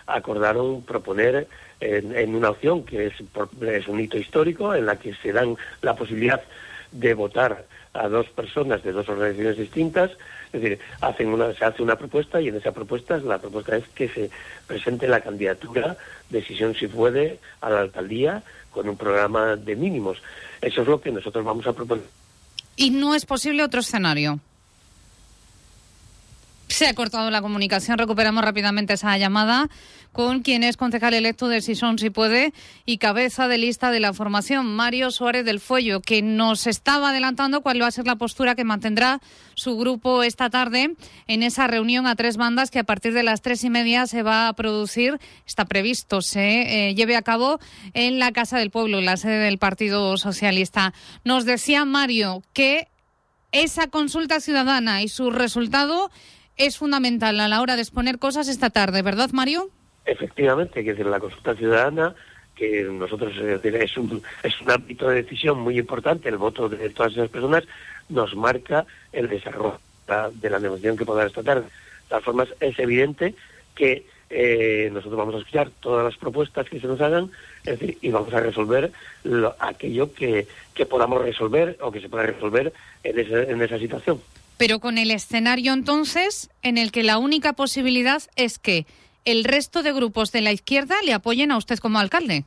acordaron 0.07 0.83
proponer 0.83 1.47
en, 1.81 2.17
en 2.17 2.35
una 2.35 2.51
opción 2.51 2.85
que 2.85 3.07
es, 3.07 3.15
es 3.63 3.89
un 3.89 4.01
hito 4.01 4.19
histórico, 4.19 4.75
en 4.75 4.87
la 4.87 4.97
que 4.97 5.15
se 5.15 5.33
dan 5.33 5.57
la 5.81 5.95
posibilidad 5.95 6.43
de 6.93 7.15
votar 7.15 7.65
a 7.95 8.09
dos 8.09 8.27
personas 8.29 8.83
de 8.83 8.93
dos 8.93 9.09
organizaciones 9.09 9.59
distintas, 9.59 10.11
es 10.53 10.61
decir, 10.61 10.79
hacen 11.01 11.29
una, 11.29 11.53
se 11.55 11.65
hace 11.65 11.83
una 11.83 11.97
propuesta 11.97 12.41
y 12.41 12.49
en 12.49 12.57
esa 12.57 12.73
propuesta 12.73 13.17
la 13.19 13.39
propuesta 13.39 13.77
es 13.77 13.89
que 13.89 14.09
se 14.09 14.31
presente 14.67 15.09
la 15.09 15.21
candidatura 15.21 15.97
de 16.31 16.45
Sisión 16.45 16.75
si 16.75 16.87
puede 16.87 17.39
a 17.61 17.71
la 17.71 17.81
alcaldía 17.81 18.43
con 18.71 18.89
un 18.89 18.97
programa 18.97 19.57
de 19.57 19.77
mínimos. 19.77 20.19
Eso 20.61 20.83
es 20.83 20.89
lo 20.89 21.01
que 21.01 21.11
nosotros 21.11 21.45
vamos 21.45 21.67
a 21.67 21.73
proponer. 21.73 22.05
Y 22.77 22.91
no 22.91 23.15
es 23.15 23.27
posible 23.27 23.63
otro 23.63 23.81
escenario. 23.81 24.41
Se 26.73 26.87
ha 26.87 26.95
cortado 26.95 27.31
la 27.31 27.43
comunicación. 27.43 27.99
Recuperamos 27.99 28.43
rápidamente 28.43 28.95
esa 28.95 29.19
llamada 29.19 29.69
con 30.11 30.41
quien 30.41 30.63
es 30.65 30.79
concejal 30.79 31.13
electo 31.13 31.49
de 31.49 31.61
Sison 31.61 31.99
Si 31.99 32.09
Puede 32.09 32.55
y 32.87 32.97
cabeza 32.97 33.47
de 33.47 33.59
lista 33.59 33.91
de 33.91 34.01
la 34.01 34.15
formación, 34.15 34.75
Mario 34.75 35.11
Suárez 35.11 35.45
del 35.45 35.61
Fuello, 35.61 36.01
que 36.01 36.23
nos 36.23 36.67
estaba 36.67 37.11
adelantando 37.11 37.61
cuál 37.61 37.83
va 37.83 37.89
a 37.89 37.91
ser 37.91 38.07
la 38.07 38.17
postura 38.17 38.55
que 38.55 38.65
mantendrá 38.65 39.21
su 39.53 39.77
grupo 39.77 40.23
esta 40.23 40.49
tarde 40.49 40.95
en 41.27 41.43
esa 41.43 41.67
reunión 41.67 42.07
a 42.07 42.17
tres 42.17 42.39
bandas 42.39 42.71
que 42.71 42.79
a 42.79 42.85
partir 42.85 43.13
de 43.13 43.23
las 43.23 43.43
tres 43.43 43.65
y 43.65 43.71
media 43.71 44.07
se 44.07 44.23
va 44.23 44.49
a 44.49 44.55
producir, 44.55 45.21
está 45.47 45.67
previsto, 45.67 46.23
se 46.23 46.89
eh, 46.89 46.95
lleve 46.95 47.17
a 47.17 47.23
cabo 47.23 47.61
en 47.93 48.19
la 48.19 48.33
Casa 48.33 48.59
del 48.59 48.71
Pueblo, 48.71 49.03
la 49.03 49.19
sede 49.19 49.45
del 49.45 49.59
Partido 49.59 50.17
Socialista. 50.17 50.95
Nos 51.23 51.45
decía 51.45 51.85
Mario 51.85 52.43
que 52.55 52.89
esa 53.53 53.89
consulta 53.89 54.41
ciudadana 54.41 55.03
y 55.03 55.09
su 55.09 55.31
resultado 55.31 56.11
es 56.57 56.77
fundamental 56.79 57.39
a 57.41 57.49
la 57.49 57.61
hora 57.61 57.77
de 57.77 57.83
exponer 57.83 58.19
cosas 58.19 58.49
esta 58.49 58.71
tarde, 58.71 59.03
¿verdad, 59.03 59.31
Mario? 59.33 59.69
Efectivamente, 60.05 60.83
que 60.85 60.91
decir, 60.91 61.07
la 61.07 61.21
consulta 61.21 61.55
ciudadana, 61.55 62.15
que 62.55 62.83
nosotros 62.85 63.33
es, 63.37 63.65
es, 63.65 63.97
un, 63.97 64.23
es 64.43 64.61
un 64.61 64.71
ámbito 64.71 65.09
de 65.09 65.23
decisión 65.23 65.59
muy 65.61 65.79
importante, 65.79 66.29
el 66.29 66.37
voto 66.39 66.69
de 66.69 66.91
todas 66.91 67.13
esas 67.13 67.31
personas 67.31 67.65
nos 68.09 68.35
marca 68.35 68.85
el 69.13 69.29
desarrollo 69.29 69.79
de 70.35 70.51
la 70.51 70.59
negociación 70.59 70.97
que 70.97 71.07
podrá 71.07 71.27
esta 71.27 71.43
tarde. 71.43 71.63
De 71.63 72.09
todas 72.09 72.25
formas, 72.25 72.49
es 72.61 72.79
evidente 72.79 73.35
que 73.75 74.05
eh, 74.29 74.91
nosotros 74.93 75.17
vamos 75.19 75.35
a 75.35 75.39
escuchar 75.39 75.71
todas 75.81 76.05
las 76.05 76.17
propuestas 76.17 76.69
que 76.69 76.81
se 76.81 76.87
nos 76.87 77.01
hagan 77.01 77.31
es 77.65 77.79
decir, 77.79 77.99
y 78.01 78.11
vamos 78.11 78.33
a 78.35 78.41
resolver 78.41 78.91
lo- 79.25 79.55
aquello 79.59 80.13
que, 80.13 80.47
que 80.75 80.85
podamos 80.87 81.23
resolver 81.23 81.77
o 81.81 81.91
que 81.93 82.01
se 82.01 82.09
pueda 82.09 82.25
resolver 82.27 82.73
en, 83.05 83.19
en 83.51 83.63
esa 83.63 83.79
situación. 83.79 84.21
Pero 84.63 84.79
con 84.79 84.97
el 84.97 85.11
escenario 85.11 85.73
entonces 85.73 86.49
en 86.63 86.79
el 86.79 86.93
que 86.93 87.03
la 87.03 87.19
única 87.19 87.53
posibilidad 87.53 88.23
es 88.37 88.61
que 88.61 88.87
el 89.25 89.43
resto 89.43 89.83
de 89.83 89.93
grupos 89.93 90.31
de 90.31 90.41
la 90.41 90.53
izquierda 90.53 90.95
le 91.05 91.13
apoyen 91.13 91.51
a 91.51 91.57
usted 91.57 91.81
como 91.81 91.99
alcalde. 91.99 92.45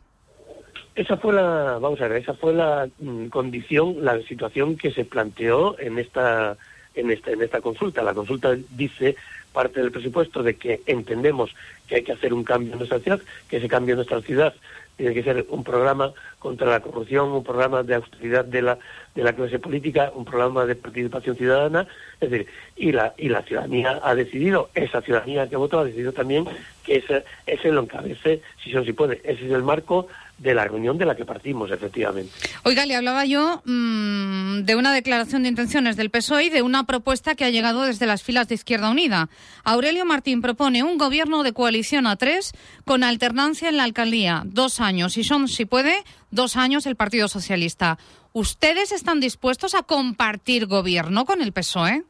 Esa 0.95 1.17
fue 1.17 1.34
la, 1.34 1.78
vamos 1.78 1.99
a 1.99 2.08
ver, 2.08 2.21
esa 2.21 2.34
fue 2.34 2.54
la 2.54 2.88
mm, 2.99 3.25
condición, 3.25 3.97
la 3.99 4.21
situación 4.21 4.78
que 4.78 4.91
se 4.91 5.04
planteó 5.04 5.78
en 5.78 5.99
esta, 5.99 6.56
en 6.93 7.12
esta, 7.12 7.32
en 7.32 7.41
esta 7.41 7.60
consulta. 7.60 8.01
La 8.01 8.13
consulta 8.13 8.56
dice 8.69 9.17
parte 9.51 9.82
del 9.82 9.91
presupuesto 9.91 10.41
de 10.41 10.56
que 10.56 10.80
entendemos 10.86 11.54
que 11.88 11.95
hay 11.95 12.04
que 12.04 12.13
hacer 12.13 12.34
un 12.34 12.43
cambio 12.43 12.74
en 12.74 12.80
nuestra 12.80 13.00
ciudad, 13.00 13.21
que 13.50 13.58
ese 13.58 13.67
cambio 13.67 13.93
en 13.93 13.98
nuestra 13.98 14.21
ciudad 14.21 14.54
tiene 14.95 15.13
que 15.13 15.24
ser 15.24 15.45
un 15.50 15.63
programa 15.63 16.13
contra 16.39 16.67
la 16.67 16.80
corrupción, 16.80 17.32
un 17.32 17.43
programa 17.43 17.84
de 17.84 17.95
austeridad 17.95 18.45
de 18.45 18.62
la, 18.62 18.78
de 19.13 19.24
la 19.24 19.34
clase 19.34 19.60
política, 19.60 20.12
un 20.15 20.24
programa 20.24 20.65
de 20.65 20.76
participación 20.76 21.36
ciudadana, 21.36 21.88
es 22.21 22.32
decir, 22.32 22.48
y 22.78 22.91
la, 22.91 23.13
y 23.17 23.30
la 23.30 23.41
ciudadanía 23.41 24.00
ha 24.02 24.15
decidido, 24.15 24.69
esa 24.74 25.02
ciudadanía 25.02 25.50
que 25.50 25.58
votó 25.58 25.80
ha 25.80 25.86
decidido 25.86 26.13
también 26.13 26.45
que 26.84 26.98
ese, 26.98 27.24
ese 27.45 27.71
lo 27.71 27.82
encabece, 27.82 28.41
si 28.63 28.71
son 28.71 28.86
si 28.86 28.93
puede. 28.93 29.19
Ese 29.24 29.45
es 29.45 29.52
el 29.52 29.63
marco 29.63 30.08
de 30.38 30.54
la 30.54 30.65
reunión 30.65 30.98
de 30.98 31.06
la 31.06 31.15
que 31.15 31.24
partimos, 31.24 31.71
efectivamente. 31.71 32.32
Oiga, 32.63 32.86
le 32.86 32.95
hablaba 32.95 33.26
yo 33.26 33.62
mm, 33.65 34.63
de 34.63 34.76
una 34.76 34.93
declaración 34.93 35.43
de 35.43 35.50
intenciones 35.50 35.95
del 35.95 36.10
PSOE 36.10 36.45
y 36.45 36.50
de 36.50 36.62
una 36.62 36.86
propuesta 36.86 37.36
que 37.36 37.45
ha 37.45 37.50
llegado 37.50 37.84
desde 37.84 38.06
las 38.06 38.21
filas 38.21 38.48
de 38.50 38.56
Izquierda 38.56 38.89
Unida. 38.89 39.30
Aurelio 39.63 40.06
Martín 40.06 40.41
propone 40.41 40.84
un 40.84 40.98
gobierno 40.98 41.43
de 41.43 41.54
coalición 41.54 42.06
a 42.06 42.17
tres 42.17 42.54
con 42.84 43.04
alternancia 43.04 43.69
en 43.69 43.78
la 43.78 43.84
alcaldía, 43.84 44.43
dos 44.45 44.82
años, 44.82 45.17
y 45.17 45.24
son, 45.24 45.48
si 45.48 45.65
puede, 45.65 46.04
dos 46.32 46.58
años 46.58 46.86
el 46.86 46.95
Partido 46.95 47.28
Socialista. 47.28 47.98
¿Ustedes 48.34 48.91
están 48.91 49.21
dispuestos 49.21 49.74
a 49.76 49.84
compartir 49.84 50.65
gobierno 50.67 51.24
con 51.24 51.41
el 51.41 51.54
PSOE? 51.54 52.04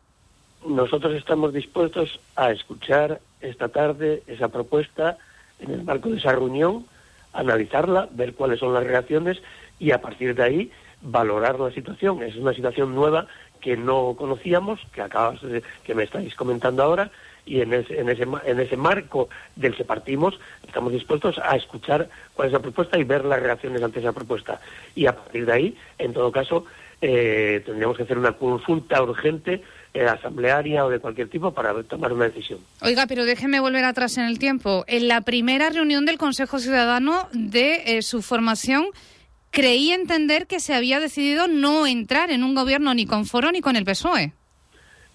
Nosotros 0.68 1.14
estamos 1.14 1.54
dispuestos 1.54 2.20
a 2.36 2.52
escuchar 2.52 3.22
esta 3.40 3.70
tarde 3.70 4.24
esa 4.26 4.48
propuesta 4.48 5.18
en 5.60 5.72
el 5.72 5.84
marco 5.84 6.10
de 6.10 6.18
esa 6.18 6.32
reunión, 6.32 6.86
analizarla, 7.36 8.08
ver 8.12 8.34
cuáles 8.34 8.60
son 8.60 8.74
las 8.74 8.84
reacciones 8.84 9.42
y 9.80 9.92
a 9.92 10.02
partir 10.02 10.34
de 10.36 10.44
ahí 10.44 10.72
valorar 11.02 11.60
la 11.60 11.72
situación. 11.72 12.24
Es 12.24 12.36
una 12.36 12.54
situación 12.54 12.96
nueva 12.96 13.28
que 13.62 13.78
no 13.78 14.16
conocíamos, 14.18 14.80
que 14.94 15.02
acabas 15.02 15.42
de- 15.42 15.64
que 15.84 15.96
me 15.96 16.04
estáis 16.04 16.36
comentando 16.36 16.84
ahora, 16.84 17.12
y 17.46 17.62
en 17.62 17.74
ese, 17.74 18.00
en 18.00 18.10
ese, 18.10 18.26
en 18.46 18.60
ese 18.60 18.76
marco 18.76 19.30
del 19.56 19.76
que 19.76 19.84
partimos 19.84 20.40
estamos 20.68 20.92
dispuestos 20.92 21.38
a 21.38 21.56
escuchar 21.56 22.10
cuál 22.34 22.48
es 22.48 22.54
la 22.54 22.60
propuesta 22.60 22.98
y 22.98 23.04
ver 23.04 23.24
las 23.24 23.40
reacciones 23.40 23.84
ante 23.84 24.00
esa 24.00 24.14
propuesta. 24.14 24.60
Y 24.96 25.06
a 25.06 25.16
partir 25.16 25.46
de 25.46 25.52
ahí, 25.54 25.78
en 26.00 26.14
todo 26.14 26.32
caso, 26.32 26.66
eh, 27.02 27.62
tendríamos 27.66 27.98
que 27.98 28.04
hacer 28.04 28.18
una 28.18 28.32
consulta 28.34 29.02
urgente 29.04 29.62
asamblearia 30.04 30.86
o 30.86 30.90
de 30.90 31.00
cualquier 31.00 31.30
tipo 31.30 31.52
para 31.52 31.82
tomar 31.84 32.12
una 32.12 32.26
decisión. 32.26 32.60
Oiga, 32.82 33.06
pero 33.08 33.26
déjeme 33.26 33.60
volver 33.60 33.86
atrás 33.86 34.18
en 34.18 34.26
el 34.26 34.40
tiempo. 34.40 34.84
En 34.88 35.08
la 35.08 35.22
primera 35.22 35.70
reunión 35.70 36.06
del 36.06 36.18
Consejo 36.18 36.60
Ciudadano 36.60 37.28
de 37.34 37.98
eh, 37.98 38.02
su 38.02 38.22
formación, 38.22 38.88
creí 39.52 39.92
entender 39.92 40.48
que 40.48 40.60
se 40.60 40.74
había 40.74 41.00
decidido 41.00 41.48
no 41.48 41.88
entrar 41.88 42.30
en 42.32 42.44
un 42.44 42.56
gobierno 42.56 42.94
ni 42.94 43.06
con 43.06 43.26
Foro 43.26 43.52
ni 43.52 43.62
con 43.62 43.76
el 43.76 43.86
PSOE. 43.86 44.34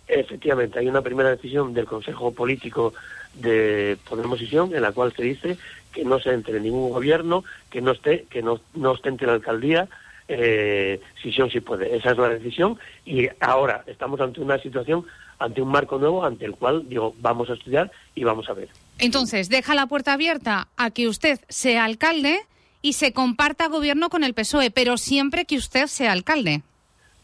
Efectivamente, 0.09 0.79
hay 0.79 0.89
una 0.89 1.03
primera 1.03 1.31
decisión 1.31 1.73
del 1.73 1.85
Consejo 1.85 2.33
Político 2.33 2.95
de 3.35 3.97
Podemos 4.09 4.41
y 4.41 4.47
Sion 4.47 4.75
en 4.75 4.83
la 4.83 4.93
cual 4.93 5.13
se 5.15 5.23
dice 5.23 5.57
que 5.93 6.05
no 6.05 6.19
se 6.19 6.33
entre 6.33 6.57
en 6.57 6.65
ningún 6.65 6.91
gobierno, 6.91 7.45
que 7.71 7.81
no 7.81 7.93
esté, 7.93 8.27
que 8.31 8.43
no, 8.43 8.61
no 8.75 8.93
ostente 8.93 9.27
la 9.27 9.35
alcaldía, 9.35 9.89
eh, 10.33 11.01
si 11.21 11.33
sí 11.33 11.61
puede. 11.61 11.97
Esa 11.97 12.13
es 12.13 12.19
la 12.19 12.29
decisión 12.29 12.79
y 13.05 13.29
ahora 13.41 13.83
estamos 13.87 14.21
ante 14.21 14.41
una 14.41 14.59
situación, 14.59 15.05
ante 15.41 15.61
un 15.61 15.69
marco 15.69 15.99
nuevo, 15.99 16.25
ante 16.25 16.45
el 16.45 16.55
cual 16.55 16.89
digo 16.89 17.15
vamos 17.19 17.51
a 17.51 17.55
estudiar 17.55 17.91
y 18.15 18.23
vamos 18.23 18.49
a 18.49 18.53
ver. 18.53 18.69
Entonces, 19.01 19.49
deja 19.49 19.75
la 19.75 19.87
puerta 19.87 20.13
abierta 20.13 20.69
a 20.77 20.91
que 20.93 21.09
usted 21.09 21.41
sea 21.49 21.85
alcalde 21.85 22.39
y 22.81 22.93
se 22.93 23.13
comparta 23.13 23.67
gobierno 23.67 24.09
con 24.09 24.23
el 24.23 24.35
PSOE, 24.35 24.71
pero 24.71 24.97
siempre 24.97 25.47
que 25.47 25.57
usted 25.57 25.89
sea 25.89 26.13
alcalde. 26.13 26.63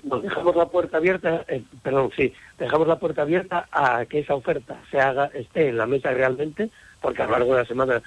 Nos 0.03 0.23
dejamos 0.23 0.57
la 0.57 0.67
puerta 0.67 0.97
abierta, 0.97 1.45
eh, 1.49 1.63
perdón, 1.83 2.11
sí, 2.17 2.33
dejamos 2.59 2.89
la 2.89 2.99
puerta 2.99 3.23
abierta 3.23 3.69
a 3.71 4.05
que 4.07 4.21
esa 4.21 4.35
oferta 4.35 4.81
se 4.91 5.01
haga, 5.01 5.31
esté 5.33 5.69
en 5.69 5.79
la 5.79 5.87
mesa 5.87 6.11
realmente, 6.11 6.71
porque 7.01 7.23
a 7.23 7.27
lo 7.27 7.33
largo 7.33 7.55
de 7.55 7.63
la 7.63 7.69
semana 7.69 8.03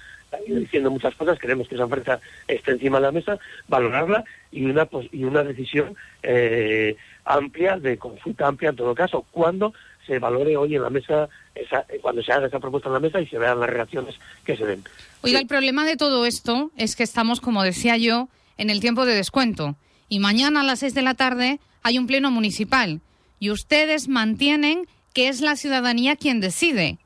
diciendo 0.47 0.91
muchas 0.91 1.15
cosas, 1.15 1.39
queremos 1.39 1.67
que 1.67 1.75
esa 1.75 1.85
oferta 1.85 2.19
esté 2.47 2.71
encima 2.71 2.97
de 2.97 3.03
la 3.03 3.11
mesa, 3.11 3.39
valorarla 3.67 4.23
y 4.51 4.65
una 4.65 4.85
pos- 4.85 5.09
y 5.11 5.23
una 5.23 5.43
decisión 5.43 5.95
eh, 6.23 6.95
amplia, 7.25 7.77
de 7.77 7.97
consulta 7.97 8.47
amplia 8.47 8.69
en 8.69 8.75
todo 8.75 8.93
caso, 8.95 9.25
cuando 9.31 9.73
se 10.05 10.17
valore 10.19 10.57
hoy 10.57 10.75
en 10.75 10.81
la 10.81 10.89
mesa, 10.89 11.29
esa, 11.53 11.85
cuando 12.01 12.23
se 12.23 12.31
haga 12.31 12.47
esa 12.47 12.59
propuesta 12.59 12.89
en 12.89 12.93
la 12.93 12.99
mesa 12.99 13.21
y 13.21 13.27
se 13.27 13.37
vean 13.37 13.59
las 13.59 13.69
reacciones 13.69 14.15
que 14.43 14.57
se 14.57 14.65
den. 14.65 14.83
Oiga, 15.21 15.39
el 15.39 15.47
problema 15.47 15.85
de 15.85 15.97
todo 15.97 16.25
esto 16.25 16.71
es 16.77 16.95
que 16.95 17.03
estamos, 17.03 17.41
como 17.41 17.63
decía 17.63 17.97
yo, 17.97 18.27
en 18.57 18.69
el 18.69 18.79
tiempo 18.79 19.05
de 19.05 19.13
descuento. 19.15 19.75
Y 20.07 20.19
mañana 20.19 20.61
a 20.61 20.63
las 20.63 20.79
seis 20.79 20.95
de 20.95 21.03
la 21.03 21.13
tarde 21.13 21.59
hay 21.83 21.99
un 21.99 22.07
pleno 22.07 22.31
municipal. 22.31 23.01
Y 23.39 23.51
ustedes 23.51 24.07
mantienen 24.07 24.87
que 25.13 25.27
es 25.27 25.41
la 25.41 25.55
ciudadanía 25.55 26.15
quien 26.15 26.39
decide. 26.41 26.97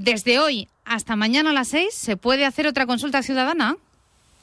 Desde 0.00 0.38
hoy 0.38 0.66
hasta 0.86 1.14
mañana 1.14 1.50
a 1.50 1.52
las 1.52 1.68
seis, 1.68 1.92
¿se 1.92 2.16
puede 2.16 2.46
hacer 2.46 2.66
otra 2.66 2.86
consulta 2.86 3.22
ciudadana? 3.22 3.76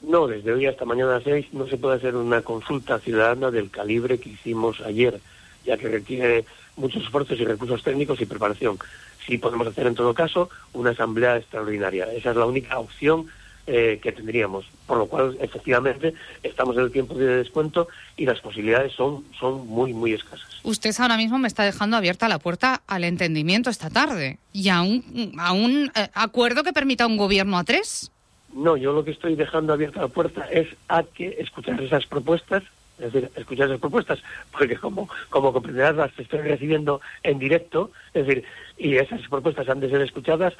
No, 0.02 0.28
desde 0.28 0.52
hoy 0.52 0.66
hasta 0.66 0.84
mañana 0.84 1.10
a 1.10 1.14
las 1.14 1.24
seis 1.24 1.46
no 1.50 1.66
se 1.66 1.76
puede 1.76 1.96
hacer 1.96 2.14
una 2.14 2.42
consulta 2.42 3.00
ciudadana 3.00 3.50
del 3.50 3.68
calibre 3.68 4.20
que 4.20 4.28
hicimos 4.28 4.80
ayer, 4.82 5.20
ya 5.66 5.76
que 5.76 5.88
requiere 5.88 6.44
muchos 6.76 7.02
esfuerzos 7.02 7.40
y 7.40 7.44
recursos 7.44 7.82
técnicos 7.82 8.20
y 8.20 8.26
preparación. 8.26 8.78
Sí 9.26 9.36
podemos 9.36 9.66
hacer 9.66 9.88
en 9.88 9.96
todo 9.96 10.14
caso 10.14 10.48
una 10.74 10.90
asamblea 10.90 11.38
extraordinaria. 11.38 12.04
Esa 12.12 12.30
es 12.30 12.36
la 12.36 12.46
única 12.46 12.78
opción 12.78 13.26
eh, 13.70 14.00
que 14.02 14.12
tendríamos. 14.12 14.64
Por 14.86 14.96
lo 14.96 15.06
cual, 15.06 15.36
efectivamente, 15.40 16.14
estamos 16.42 16.74
en 16.78 16.84
el 16.84 16.90
tiempo 16.90 17.14
de 17.14 17.26
descuento 17.26 17.86
y 18.16 18.24
las 18.24 18.40
posibilidades 18.40 18.94
son, 18.94 19.24
son 19.38 19.66
muy, 19.66 19.92
muy 19.92 20.14
escasas. 20.14 20.48
Usted 20.62 20.94
ahora 20.98 21.18
mismo 21.18 21.38
me 21.38 21.48
está 21.48 21.64
dejando 21.64 21.98
abierta 21.98 22.28
la 22.28 22.38
puerta 22.38 22.80
al 22.86 23.04
entendimiento 23.04 23.68
esta 23.68 23.90
tarde 23.90 24.38
y 24.54 24.70
a 24.70 24.80
un, 24.80 25.34
a 25.38 25.52
un 25.52 25.92
eh, 25.94 26.08
acuerdo 26.14 26.64
que 26.64 26.72
permita 26.72 27.06
un 27.06 27.18
gobierno 27.18 27.58
a 27.58 27.64
tres. 27.64 28.10
No, 28.54 28.78
yo 28.78 28.94
lo 28.94 29.04
que 29.04 29.10
estoy 29.10 29.34
dejando 29.34 29.74
abierta 29.74 30.00
la 30.00 30.08
puerta 30.08 30.48
es 30.50 30.68
a 30.88 31.02
que 31.02 31.36
escuchar 31.38 31.78
esas 31.82 32.06
propuestas, 32.06 32.62
es 32.98 33.12
decir, 33.12 33.30
escuchar 33.36 33.66
esas 33.66 33.80
propuestas, 33.80 34.20
porque 34.50 34.76
como, 34.76 35.10
como 35.28 35.52
comprenderás 35.52 35.96
las 35.96 36.18
estoy 36.18 36.40
recibiendo 36.40 37.02
en 37.22 37.38
directo, 37.38 37.90
es 38.14 38.26
decir, 38.26 38.44
y 38.78 38.96
esas 38.96 39.20
propuestas 39.28 39.68
han 39.68 39.80
de 39.80 39.90
ser 39.90 40.00
escuchadas, 40.00 40.54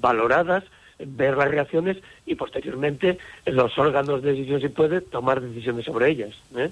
valoradas, 0.00 0.64
ver 0.98 1.36
las 1.36 1.48
reacciones 1.48 1.96
y 2.26 2.34
posteriormente 2.34 3.18
los 3.46 3.76
órganos 3.78 4.22
de 4.22 4.32
decisión, 4.32 4.60
si 4.60 4.68
puede, 4.68 5.00
tomar 5.00 5.40
decisiones 5.40 5.84
sobre 5.84 6.10
ellas. 6.10 6.34
¿eh? 6.56 6.70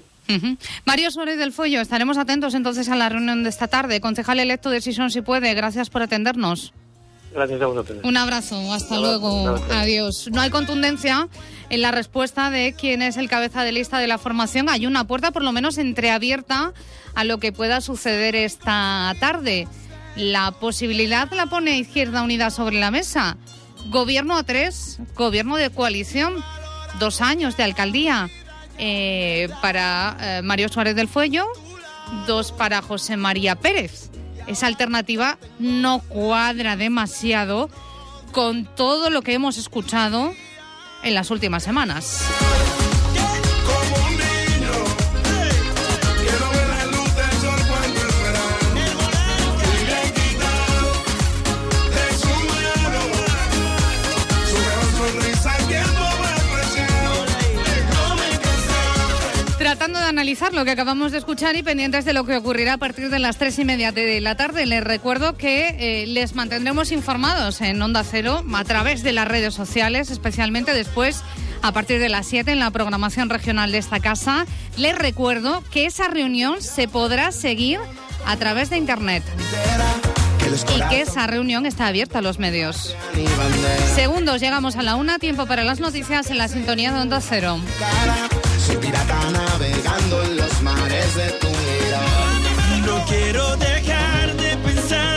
Mario 0.85 1.11
Suárez 1.11 1.37
del 1.37 1.53
Follo, 1.53 1.79
estaremos 1.81 2.17
atentos 2.17 2.53
entonces 2.53 2.89
a 2.89 2.95
la 2.95 3.09
reunión 3.09 3.43
de 3.43 3.49
esta 3.49 3.67
tarde. 3.67 4.01
Concejal 4.01 4.39
electo 4.39 4.69
de 4.69 4.81
Sison 4.81 5.09
si 5.09 5.21
puede, 5.21 5.53
gracias 5.53 5.89
por 5.89 6.01
atendernos. 6.01 6.73
Gracias 7.33 7.61
a 7.61 7.65
vosotros. 7.67 7.99
Un 8.03 8.17
abrazo, 8.17 8.55
hasta 8.73 8.97
Un 8.97 9.05
abrazo, 9.05 9.19
luego, 9.19 9.47
abrazo. 9.49 9.73
adiós. 9.73 10.29
No 10.33 10.41
hay 10.41 10.49
contundencia 10.49 11.27
en 11.69 11.81
la 11.81 11.91
respuesta 11.91 12.49
de 12.49 12.73
quién 12.77 13.01
es 13.01 13.17
el 13.17 13.29
cabeza 13.29 13.63
de 13.63 13.71
lista 13.73 13.99
de 13.99 14.07
la 14.07 14.17
formación. 14.17 14.69
Hay 14.69 14.87
una 14.87 15.05
puerta 15.05 15.31
por 15.31 15.43
lo 15.43 15.51
menos 15.51 15.77
entreabierta 15.77 16.73
a 17.15 17.23
lo 17.23 17.37
que 17.37 17.51
pueda 17.51 17.81
suceder 17.81 18.35
esta 18.35 19.13
tarde. 19.19 19.67
La 20.15 20.51
posibilidad 20.51 21.31
la 21.31 21.45
pone 21.45 21.77
Izquierda 21.77 22.23
Unida 22.23 22.49
sobre 22.49 22.79
la 22.79 22.91
mesa. 22.91 23.37
Gobierno 23.89 24.37
a 24.37 24.43
tres, 24.43 24.99
gobierno 25.15 25.55
de 25.55 25.69
coalición, 25.69 26.43
dos 26.99 27.21
años 27.21 27.55
de 27.55 27.63
alcaldía 27.63 28.29
eh, 28.77 29.49
para 29.61 30.17
eh, 30.19 30.41
Mario 30.43 30.69
Suárez 30.69 30.95
del 30.95 31.07
Fuello, 31.07 31.47
dos 32.25 32.51
para 32.51 32.81
José 32.81 33.15
María 33.15 33.55
Pérez. 33.55 34.09
Esa 34.45 34.67
alternativa 34.67 35.37
no 35.59 35.99
cuadra 35.99 36.75
demasiado 36.75 37.69
con 38.31 38.65
todo 38.65 39.09
lo 39.09 39.21
que 39.21 39.33
hemos 39.33 39.57
escuchado 39.57 40.33
en 41.03 41.13
las 41.13 41.31
últimas 41.31 41.63
semanas. 41.63 42.23
Lo 60.51 60.65
que 60.65 60.71
acabamos 60.71 61.13
de 61.13 61.19
escuchar 61.19 61.55
y 61.55 61.63
pendientes 61.63 62.03
de 62.03 62.11
lo 62.11 62.25
que 62.25 62.35
ocurrirá 62.35 62.73
a 62.73 62.77
partir 62.77 63.09
de 63.09 63.17
las 63.17 63.37
tres 63.37 63.57
y 63.59 63.63
media 63.63 63.93
de 63.93 64.19
la 64.19 64.35
tarde, 64.35 64.65
les 64.65 64.83
recuerdo 64.83 65.37
que 65.37 65.69
eh, 65.79 66.05
les 66.05 66.35
mantendremos 66.35 66.91
informados 66.91 67.61
en 67.61 67.81
Onda 67.81 68.03
Cero 68.03 68.43
a 68.53 68.63
través 68.65 69.03
de 69.03 69.13
las 69.13 69.25
redes 69.25 69.53
sociales, 69.53 70.11
especialmente 70.11 70.73
después 70.73 71.23
a 71.61 71.71
partir 71.71 72.01
de 72.01 72.09
las 72.09 72.27
7 72.27 72.51
en 72.51 72.59
la 72.59 72.71
programación 72.71 73.29
regional 73.29 73.71
de 73.71 73.77
esta 73.77 74.01
casa. 74.01 74.45
Les 74.75 74.97
recuerdo 74.97 75.63
que 75.71 75.85
esa 75.85 76.09
reunión 76.09 76.61
se 76.61 76.89
podrá 76.89 77.31
seguir 77.31 77.79
a 78.25 78.35
través 78.35 78.69
de 78.69 78.77
Internet 78.77 79.23
y 80.75 80.89
que 80.89 81.01
esa 81.01 81.25
reunión 81.25 81.65
está 81.65 81.87
abierta 81.87 82.19
a 82.19 82.21
los 82.21 82.37
medios. 82.37 82.97
Segundos, 83.95 84.41
llegamos 84.41 84.75
a 84.75 84.83
la 84.83 84.95
una, 84.95 85.19
tiempo 85.19 85.45
para 85.45 85.63
las 85.63 85.79
noticias 85.79 86.29
en 86.31 86.37
la 86.37 86.49
sintonía 86.49 86.91
de 86.91 86.99
Onda 86.99 87.21
Cero. 87.21 87.59
Soy 88.67 88.75
pirata 88.75 89.31
navegando 89.31 90.23
en 90.23 90.35
los 90.35 90.61
mares 90.61 91.15
de 91.15 91.29
tu 91.39 91.47
mirada. 91.47 92.39
No 92.85 93.05
quiero 93.05 93.55
dejar 93.55 94.35
de 94.35 94.57
pensar. 94.57 95.16